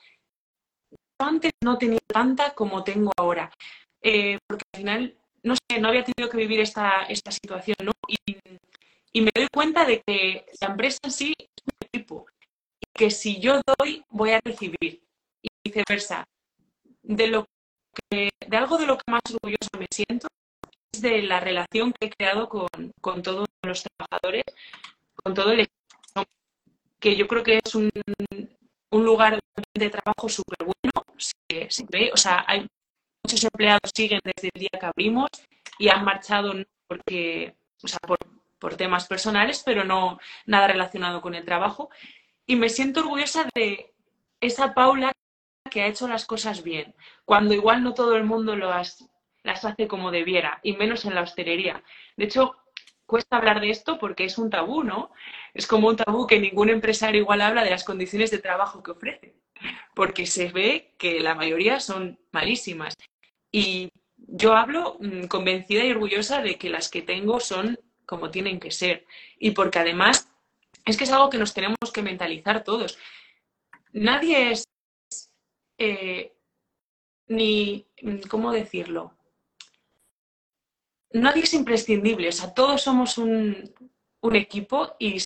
[1.19, 3.51] Antes no tenía tanta como tengo ahora,
[4.01, 7.93] eh, porque al final, no sé, no había tenido que vivir esta, esta situación, ¿no?
[8.09, 12.27] Y, me doy cuenta de que la empresa en sí es un equipo,
[12.81, 15.03] y que si yo doy, voy a recibir,
[15.43, 16.25] y viceversa.
[17.03, 17.45] De, lo
[18.11, 20.29] de algo de lo que más orgulloso me siento
[20.99, 24.45] de la relación que he creado con, todos los trabajadores,
[25.15, 26.27] con todo el equipo,
[26.99, 27.91] que yo creo que es un,
[28.91, 29.39] lugar
[29.75, 32.13] de trabajo súper bueno.
[32.13, 32.67] O sea, hay
[33.25, 35.29] muchos empleados siguen desde el día que abrimos
[35.79, 36.55] y han marchado
[36.87, 38.19] porque, o sea, por,
[38.59, 41.91] por temas personales, pero no nada relacionado con el trabajo.
[42.47, 43.93] Y me siento orgullosa de
[44.41, 45.13] esa Paula
[45.71, 49.09] que ha hecho las cosas bien, cuando igual no todo el mundo lo, has,
[49.43, 51.83] las hace como debiera, y menos en la hostelería.
[52.17, 52.57] De hecho,
[53.07, 55.11] cuesta hablar de esto porque es un tabú, ¿no?
[55.55, 58.93] Es como un tabú que ningún empresario igual habla de las condiciones de trabajo que
[58.93, 59.35] ofrece,
[59.95, 62.95] porque se ve que la mayoría son malísimas.
[63.51, 68.61] Y yo hablo mm, convencida y orgullosa de que las que tengo son como tienen
[68.61, 69.07] que ser.
[69.39, 70.31] Y porque además
[70.85, 72.99] es que es algo que nos tenemos que mentalizar todos.
[73.93, 74.65] Nadie es
[75.79, 76.33] eh,
[77.29, 77.87] ni,
[78.29, 79.17] ¿cómo decirlo?
[81.13, 83.73] Nadie es imprescindible, o sea, todos somos un,
[84.33, 85.19] equipo y,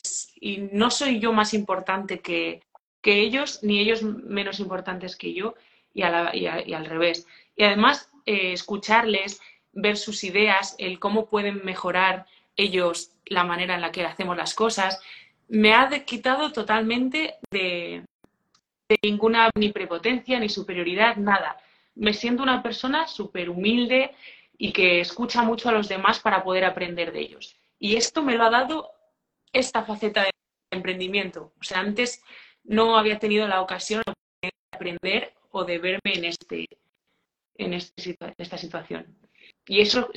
[0.72, 2.62] no soy yo más importante que,
[3.02, 5.54] ellos, ni ellos menos importantes que yo,
[5.92, 7.26] y, al revés.
[7.56, 9.40] Y además, eh, escucharles,
[9.72, 12.26] ver sus ideas, el cómo pueden mejorar
[12.56, 15.00] ellos la manera en la que hacemos las cosas,
[15.48, 18.04] me ha quitado totalmente de,
[19.02, 21.58] ninguna ni prepotencia, ni superioridad, nada.
[21.94, 24.12] Me siento una persona súper humilde
[24.56, 27.56] y que escucha mucho a los demás para poder aprender de ellos.
[27.78, 28.90] Y esto me lo ha dado
[29.52, 30.30] esta faceta de
[30.70, 31.52] emprendimiento.
[31.60, 32.22] O sea, antes
[32.62, 34.02] no había tenido la ocasión
[34.42, 36.66] de aprender o de verme en, este,
[37.56, 39.06] en, este, esta situación.
[39.66, 40.10] Y eso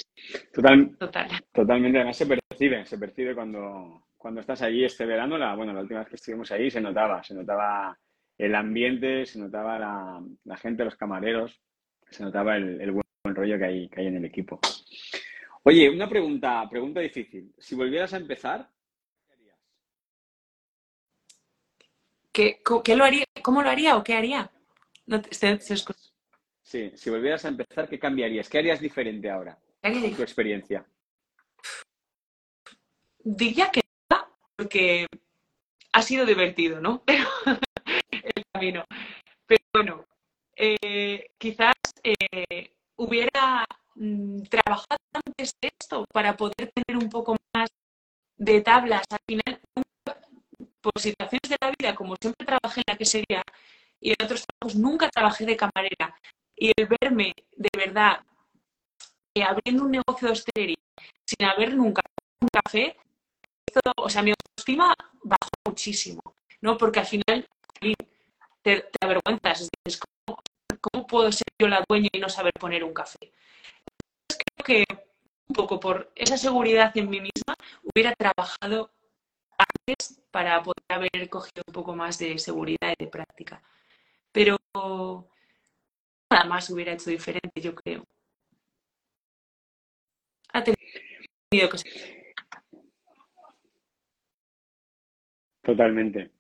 [0.54, 1.30] Total, total.
[1.54, 5.82] Totalmente, además se percibe, se percibe cuando, cuando estás allí este verano, la, bueno, la
[5.82, 7.98] última vez que estuvimos ahí se notaba, se notaba
[8.38, 11.60] el ambiente, se notaba la, gente, los camareros,
[12.10, 14.60] se notaba el, buen, rollo que hay, que hay en el equipo.
[15.64, 17.54] Oye, una pregunta, pregunta difícil.
[17.58, 18.70] Si volvieras a empezar,
[19.28, 19.58] ¿qué harías?
[22.84, 23.26] ¿Qué, lo haría?
[23.42, 24.52] ¿Cómo lo haría o qué haría?
[26.62, 28.50] Sí, si volvieras a empezar, ¿qué cambiarías?
[28.50, 29.58] ¿Qué harías diferente ahora?
[29.82, 30.86] ¿Qué tu experiencia?
[33.24, 33.82] Diría que
[34.58, 35.06] porque
[35.94, 37.04] ha sido divertido, ¿no?
[37.06, 37.26] Pero
[38.12, 38.86] el camino.
[39.46, 40.06] Pero bueno,
[40.56, 47.70] eh, quizás eh, hubiera mm, trabajado antes de esto para poder tener un poco más
[48.38, 49.04] de tablas.
[49.10, 49.60] Al final,
[50.82, 53.44] por situaciones de la vida, como siempre trabajé en la que sería
[54.00, 56.16] y en otros trabajos, nunca trabajé de camarera.
[56.56, 58.20] Y el verme de verdad
[59.36, 60.78] eh, abriendo un negocio de hostelería
[61.26, 62.02] sin haber nunca
[62.42, 62.98] un café,
[63.98, 66.22] o sea, mi autoestima bajó muchísimo,
[66.62, 66.78] ¿no?
[66.78, 67.48] Porque al final
[68.64, 70.17] te, avergüenzas, dices, ¿cómo,
[71.08, 73.18] puedo ser yo la dueña y no saber poner un café?
[73.22, 74.86] Entonces, creo que
[75.48, 78.92] un poco por esa seguridad en mí misma hubiera trabajado
[79.58, 83.62] antes para poder haber cogido un poco más de seguridad y de práctica.
[84.32, 84.58] Pero
[86.30, 88.06] nada más hubiera hecho diferente, yo creo.
[90.54, 92.34] Ha tenido que ser.
[95.64, 96.37] Totalmente.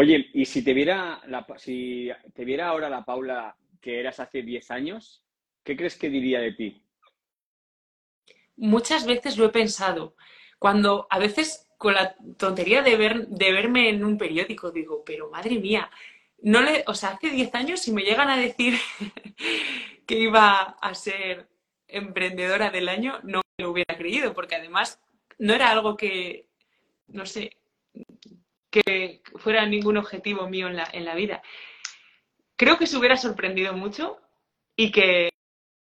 [0.00, 1.20] Oye, y si te viera,
[1.56, 5.24] si te viera ahora la Paula que eras hace 10 años,
[5.64, 6.80] ¿qué crees que diría de ti?
[8.54, 10.14] Muchas veces lo he pensado.
[10.60, 15.30] Cuando a veces con la tontería de, ver, de verme en un periódico, digo, pero
[15.30, 15.90] madre mía,
[16.42, 18.78] no le, o sea, hace 10 años si me llegan a decir
[20.06, 21.48] que iba a ser
[21.88, 25.00] emprendedora del año, no me lo hubiera creído, porque además
[25.38, 26.46] no era algo que,
[27.08, 27.58] no sé,
[28.70, 31.42] que fuera ningún objetivo mío en la, en la vida.
[32.56, 34.18] Creo que se hubiera sorprendido mucho
[34.76, 35.30] y que,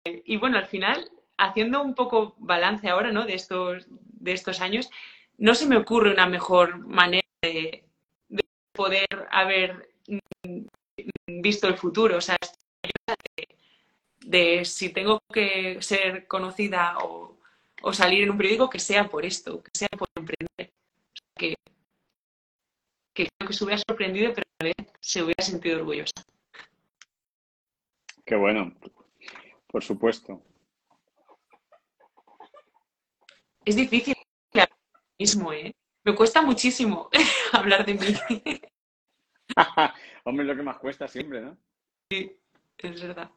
[0.05, 3.25] y bueno, al final, haciendo un poco balance ahora, ¿no?
[3.25, 4.89] De estos, de estos años,
[5.38, 7.86] no se me ocurre una mejor manera de,
[8.73, 9.89] poder haber
[11.27, 12.17] visto el futuro.
[12.17, 12.38] O sea,
[14.25, 17.39] de, si tengo que ser conocida o,
[17.82, 20.71] o, salir en un periódico, que sea por esto, que sea por emprender.
[21.36, 21.55] que
[23.20, 26.13] que creo que se hubiera sorprendido, pero a la vez se hubiera sentido orgullosa.
[28.26, 28.74] Qué bueno,
[29.67, 30.41] por supuesto.
[33.65, 34.15] Es difícil
[34.53, 34.70] hablar
[35.20, 35.74] mismo, ¿eh?
[36.05, 37.09] Me cuesta muchísimo
[37.51, 38.07] hablar de mí.
[40.24, 41.57] Hombre, es lo que más cuesta siempre, ¿no?
[42.09, 42.38] Sí,
[42.78, 43.32] es verdad.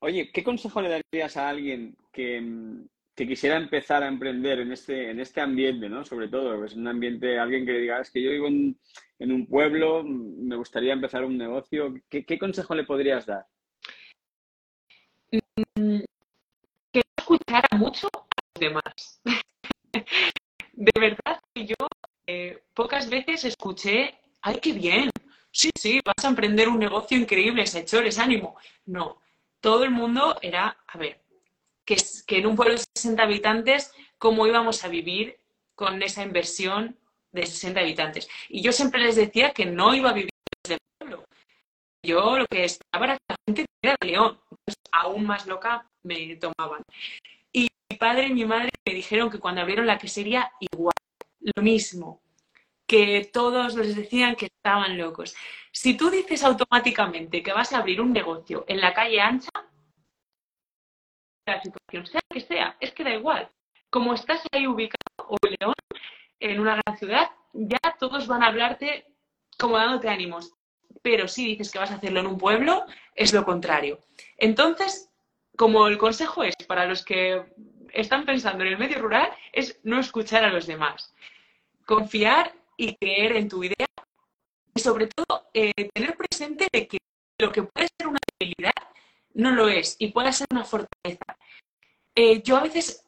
[0.00, 2.84] Oye, ¿qué consejo le darías a alguien que,
[3.20, 6.06] que quisiera empezar a emprender en este, en este ambiente, ¿no?
[6.06, 8.78] Sobre todo, es un ambiente, alguien que diga, es que yo vivo en,
[9.18, 13.46] un pueblo, me gustaría empezar un negocio, ¿qué, consejo le podrías dar?
[15.30, 15.98] Mm,
[16.90, 19.20] que escuchara mucho a los demás.
[20.72, 21.76] De verdad que yo
[22.26, 25.10] eh, pocas veces escuché, ¡ay, qué bien!
[25.50, 28.56] Sí, sí, vas a emprender un negocio increíble, Sechores, ánimo.
[28.86, 29.20] No,
[29.60, 31.20] todo el mundo era, a ver,
[32.26, 35.40] que, en un pueblo de 60 habitantes, cómo íbamos a vivir
[35.74, 36.96] con esa inversión
[37.32, 38.28] de 60 habitantes.
[38.48, 40.30] Y yo siempre les decía que no iba a vivir
[40.62, 41.24] desde el pueblo.
[42.02, 44.40] Yo lo que estaba era que la gente era de León.
[44.92, 46.82] aún más loca me tomaban.
[47.52, 50.94] Y mi padre y mi madre me dijeron que cuando abrieron la quesería, igual,
[51.40, 52.20] lo mismo.
[52.86, 55.34] Que todos les decían que estaban locos.
[55.70, 59.50] Si tú dices automáticamente que vas a abrir un negocio en la calle ancha,
[61.50, 63.50] la situación, sea que sea, es que da igual.
[63.90, 65.74] Como estás ahí ubicado, o León,
[66.38, 69.06] en una gran ciudad, ya todos van a hablarte
[69.58, 70.52] como dándote ánimos.
[71.02, 72.84] Pero si dices que vas a hacerlo en un pueblo,
[73.14, 74.00] es lo contrario.
[74.36, 75.10] Entonces,
[75.56, 77.44] como el consejo es para los que
[77.92, 81.14] están pensando en el medio rural, es no escuchar a los demás.
[81.86, 83.86] Confiar y creer en tu idea
[84.74, 86.98] y sobre todo eh, tener presente de que
[87.38, 88.72] lo que puede ser una debilidad
[89.34, 91.24] no lo es y puede ser una fortaleza.
[92.14, 93.04] Eh, yo a veces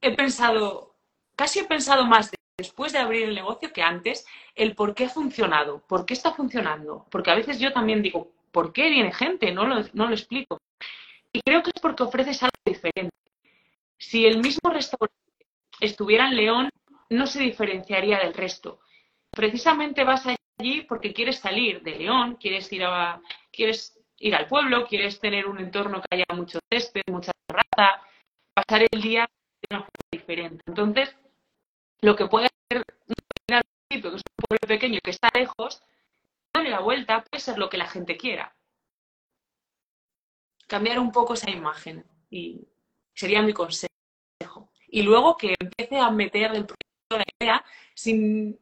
[0.00, 0.96] he pensado,
[1.36, 5.10] casi he pensado más después de abrir el negocio que antes, el por qué ha
[5.10, 7.06] funcionado, por qué está funcionando.
[7.10, 9.52] Porque a veces yo también digo, ¿por qué viene gente?
[9.52, 10.58] No lo, no lo explico.
[11.32, 13.14] Y creo que es porque ofreces algo diferente.
[13.98, 15.14] Si el mismo restaurante
[15.80, 16.70] estuviera en León,
[17.10, 18.80] no se diferenciaría del resto.
[19.30, 23.20] Precisamente vas allí porque quieres salir de León, quieres ir a,
[23.52, 28.02] quieres ir al pueblo, quieres tener un entorno que haya mucho césped, mucha terraza,
[28.54, 29.28] pasar el día
[29.62, 30.62] de una forma diferente.
[30.66, 31.16] Entonces,
[32.00, 32.84] lo que puede hacer
[33.90, 35.82] que es un pueblo pequeño que está lejos,
[36.52, 38.54] darle la vuelta puede ser lo que la gente quiera.
[40.66, 42.68] Cambiar un poco esa imagen y
[43.14, 43.88] sería mi consejo.
[44.88, 46.76] Y luego que empiece a meter el proyecto
[47.10, 47.64] la idea
[47.94, 48.58] sin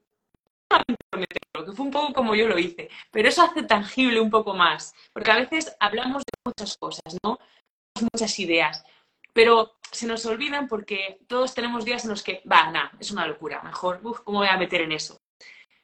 [0.68, 4.94] que fue un poco como yo lo hice, pero eso hace tangible un poco más,
[5.12, 7.38] porque a veces hablamos de muchas cosas, ¿no?
[8.12, 8.84] Muchas ideas,
[9.32, 13.26] pero se nos olvidan porque todos tenemos días en los que, va, nada, es una
[13.26, 15.18] locura, mejor, uff, ¿cómo voy a meter en eso?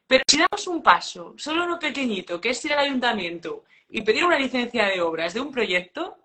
[0.07, 4.24] Pero si damos un paso, solo uno pequeñito, que es ir al ayuntamiento y pedir
[4.24, 6.18] una licencia de obras de un proyecto,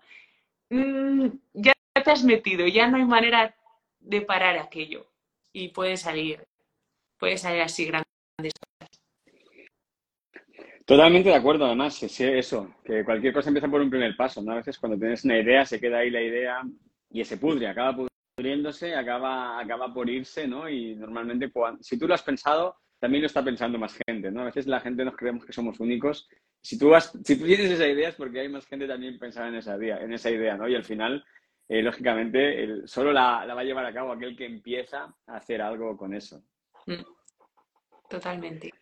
[0.70, 3.54] mmm, ya te has metido, ya no hay manera
[3.98, 5.06] de parar aquello
[5.52, 6.46] y puede salir,
[7.18, 8.07] puede salir así grande.
[10.88, 14.52] Totalmente de acuerdo, además, es eso, que cualquier cosa empieza por un primer paso, ¿no?
[14.52, 16.62] A veces cuando tienes una idea, se queda ahí la idea
[17.10, 20.66] y se pudre, acaba pudriéndose, acaba, acaba por irse, ¿no?
[20.66, 24.40] Y normalmente, si tú lo has pensado, también lo está pensando más gente, ¿no?
[24.40, 26.26] A veces la gente nos creemos que somos únicos.
[26.62, 29.50] Si tú, has, si tú tienes esa idea es porque hay más gente también pensando
[29.50, 30.66] en esa idea, en esa idea ¿no?
[30.66, 31.22] Y al final,
[31.68, 35.60] eh, lógicamente, solo la, la, va a llevar a cabo aquel que empieza a hacer
[35.60, 36.42] algo con eso.
[36.86, 37.04] Mm.
[38.08, 38.72] Totalmente.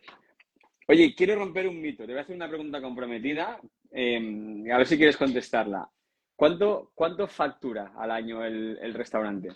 [0.87, 2.05] Oye, quiero romper un mito.
[2.05, 3.59] Te voy a hacer una pregunta comprometida.
[3.91, 5.89] Em, a ver si quieres contestarla.
[6.35, 9.49] ¿Cuánto, cuánto factura al año el, restaurante?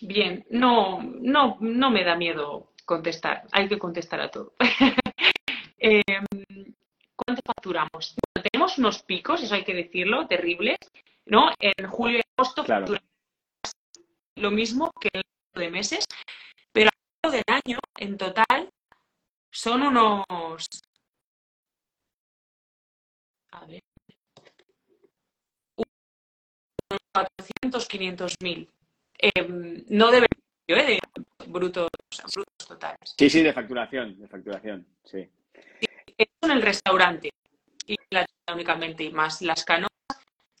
[0.00, 3.44] Bien, no, no, no me da miedo contestar.
[3.52, 4.54] Hay que contestar a todo.
[5.78, 6.24] Em,
[7.14, 8.16] ¿Cuánto facturamos?
[8.50, 10.78] tenemos unos picos, eso hay que decirlo, terribles,
[11.26, 11.50] ¿no?
[11.60, 13.04] En julio y agosto facturamos
[14.36, 16.04] lo mismo que el resto de meses,
[16.72, 18.70] pero a lo del año, en total,
[19.54, 20.24] son unos...
[23.52, 23.80] A ver.
[25.76, 28.68] Unos 400, 500 mil.
[29.22, 29.30] Eh,
[29.88, 30.84] no de ¿eh?
[30.84, 31.00] de
[31.46, 31.88] brutos,
[32.34, 33.14] brutos totales.
[33.16, 35.30] Sí, sí, de facturación, de facturación, sí.
[36.18, 37.30] Eso en el restaurante
[37.86, 39.90] y la únicamente, y más las canoas.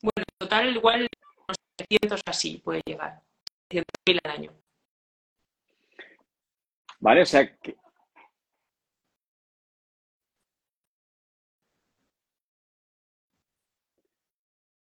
[0.00, 3.20] Bueno, en total igual unos 300 así puede llegar.
[3.70, 4.52] 100 mil al año.
[7.00, 7.76] Vale, o sea, que,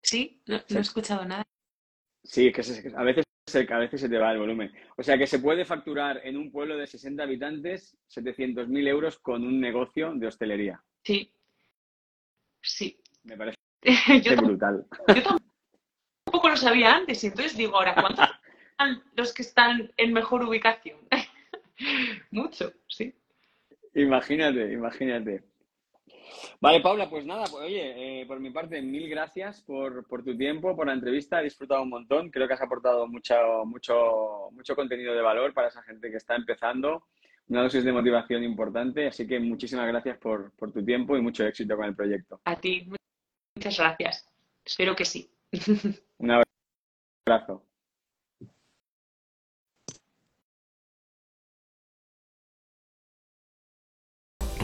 [0.07, 1.45] Sí, no, he escuchado nada.
[2.23, 2.61] Sí, que
[2.95, 3.25] a, veces,
[3.69, 4.71] a veces se te va el volumen.
[4.95, 9.43] O sea que se puede facturar en un pueblo de 60 habitantes 700.000 euros con
[9.43, 10.81] un negocio de hostelería.
[11.03, 11.33] Sí.
[12.61, 12.97] Sí.
[13.23, 13.57] Me parece
[14.37, 14.85] brutal.
[15.13, 15.23] Yo
[16.25, 18.29] tampoco lo sabía antes, y entonces digo, ahora, ¿cuántos
[18.79, 20.99] son los que están en mejor ubicación?
[22.31, 23.13] Mucho, sí.
[23.93, 25.43] Imagínate, imagínate.
[26.59, 30.75] Vale, Paula, pues nada, pues, oye, eh, por mi parte, mil gracias por, tu tiempo,
[30.75, 35.13] por la entrevista, he disfrutado un montón, creo que has aportado mucho, mucho, mucho contenido
[35.13, 37.07] de valor para esa gente que está empezando,
[37.47, 41.45] una dosis de motivación importante, así que muchísimas gracias por, por tu tiempo y mucho
[41.45, 42.41] éxito con el proyecto.
[42.45, 42.89] A ti,
[43.55, 44.27] muchas gracias,
[44.65, 45.31] espero que sí.
[46.17, 46.43] Un
[47.27, 47.66] abrazo.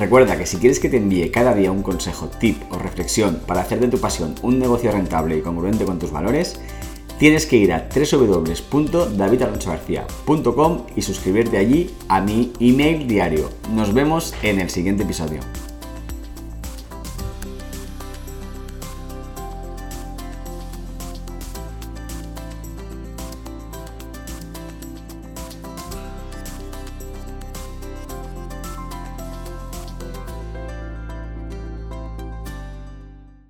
[0.04, 3.62] Recuerda que si quieres que te envíe cada día un consejo, tip o reflexión para
[3.62, 6.60] hacer de tu pasión un negocio rentable y congruente con tus valores,
[7.20, 13.50] tienes que ir a www.davidalonsogarcía.com y suscribirte allí a mi email diario.
[13.74, 15.40] Nos vemos en el siguiente episodio.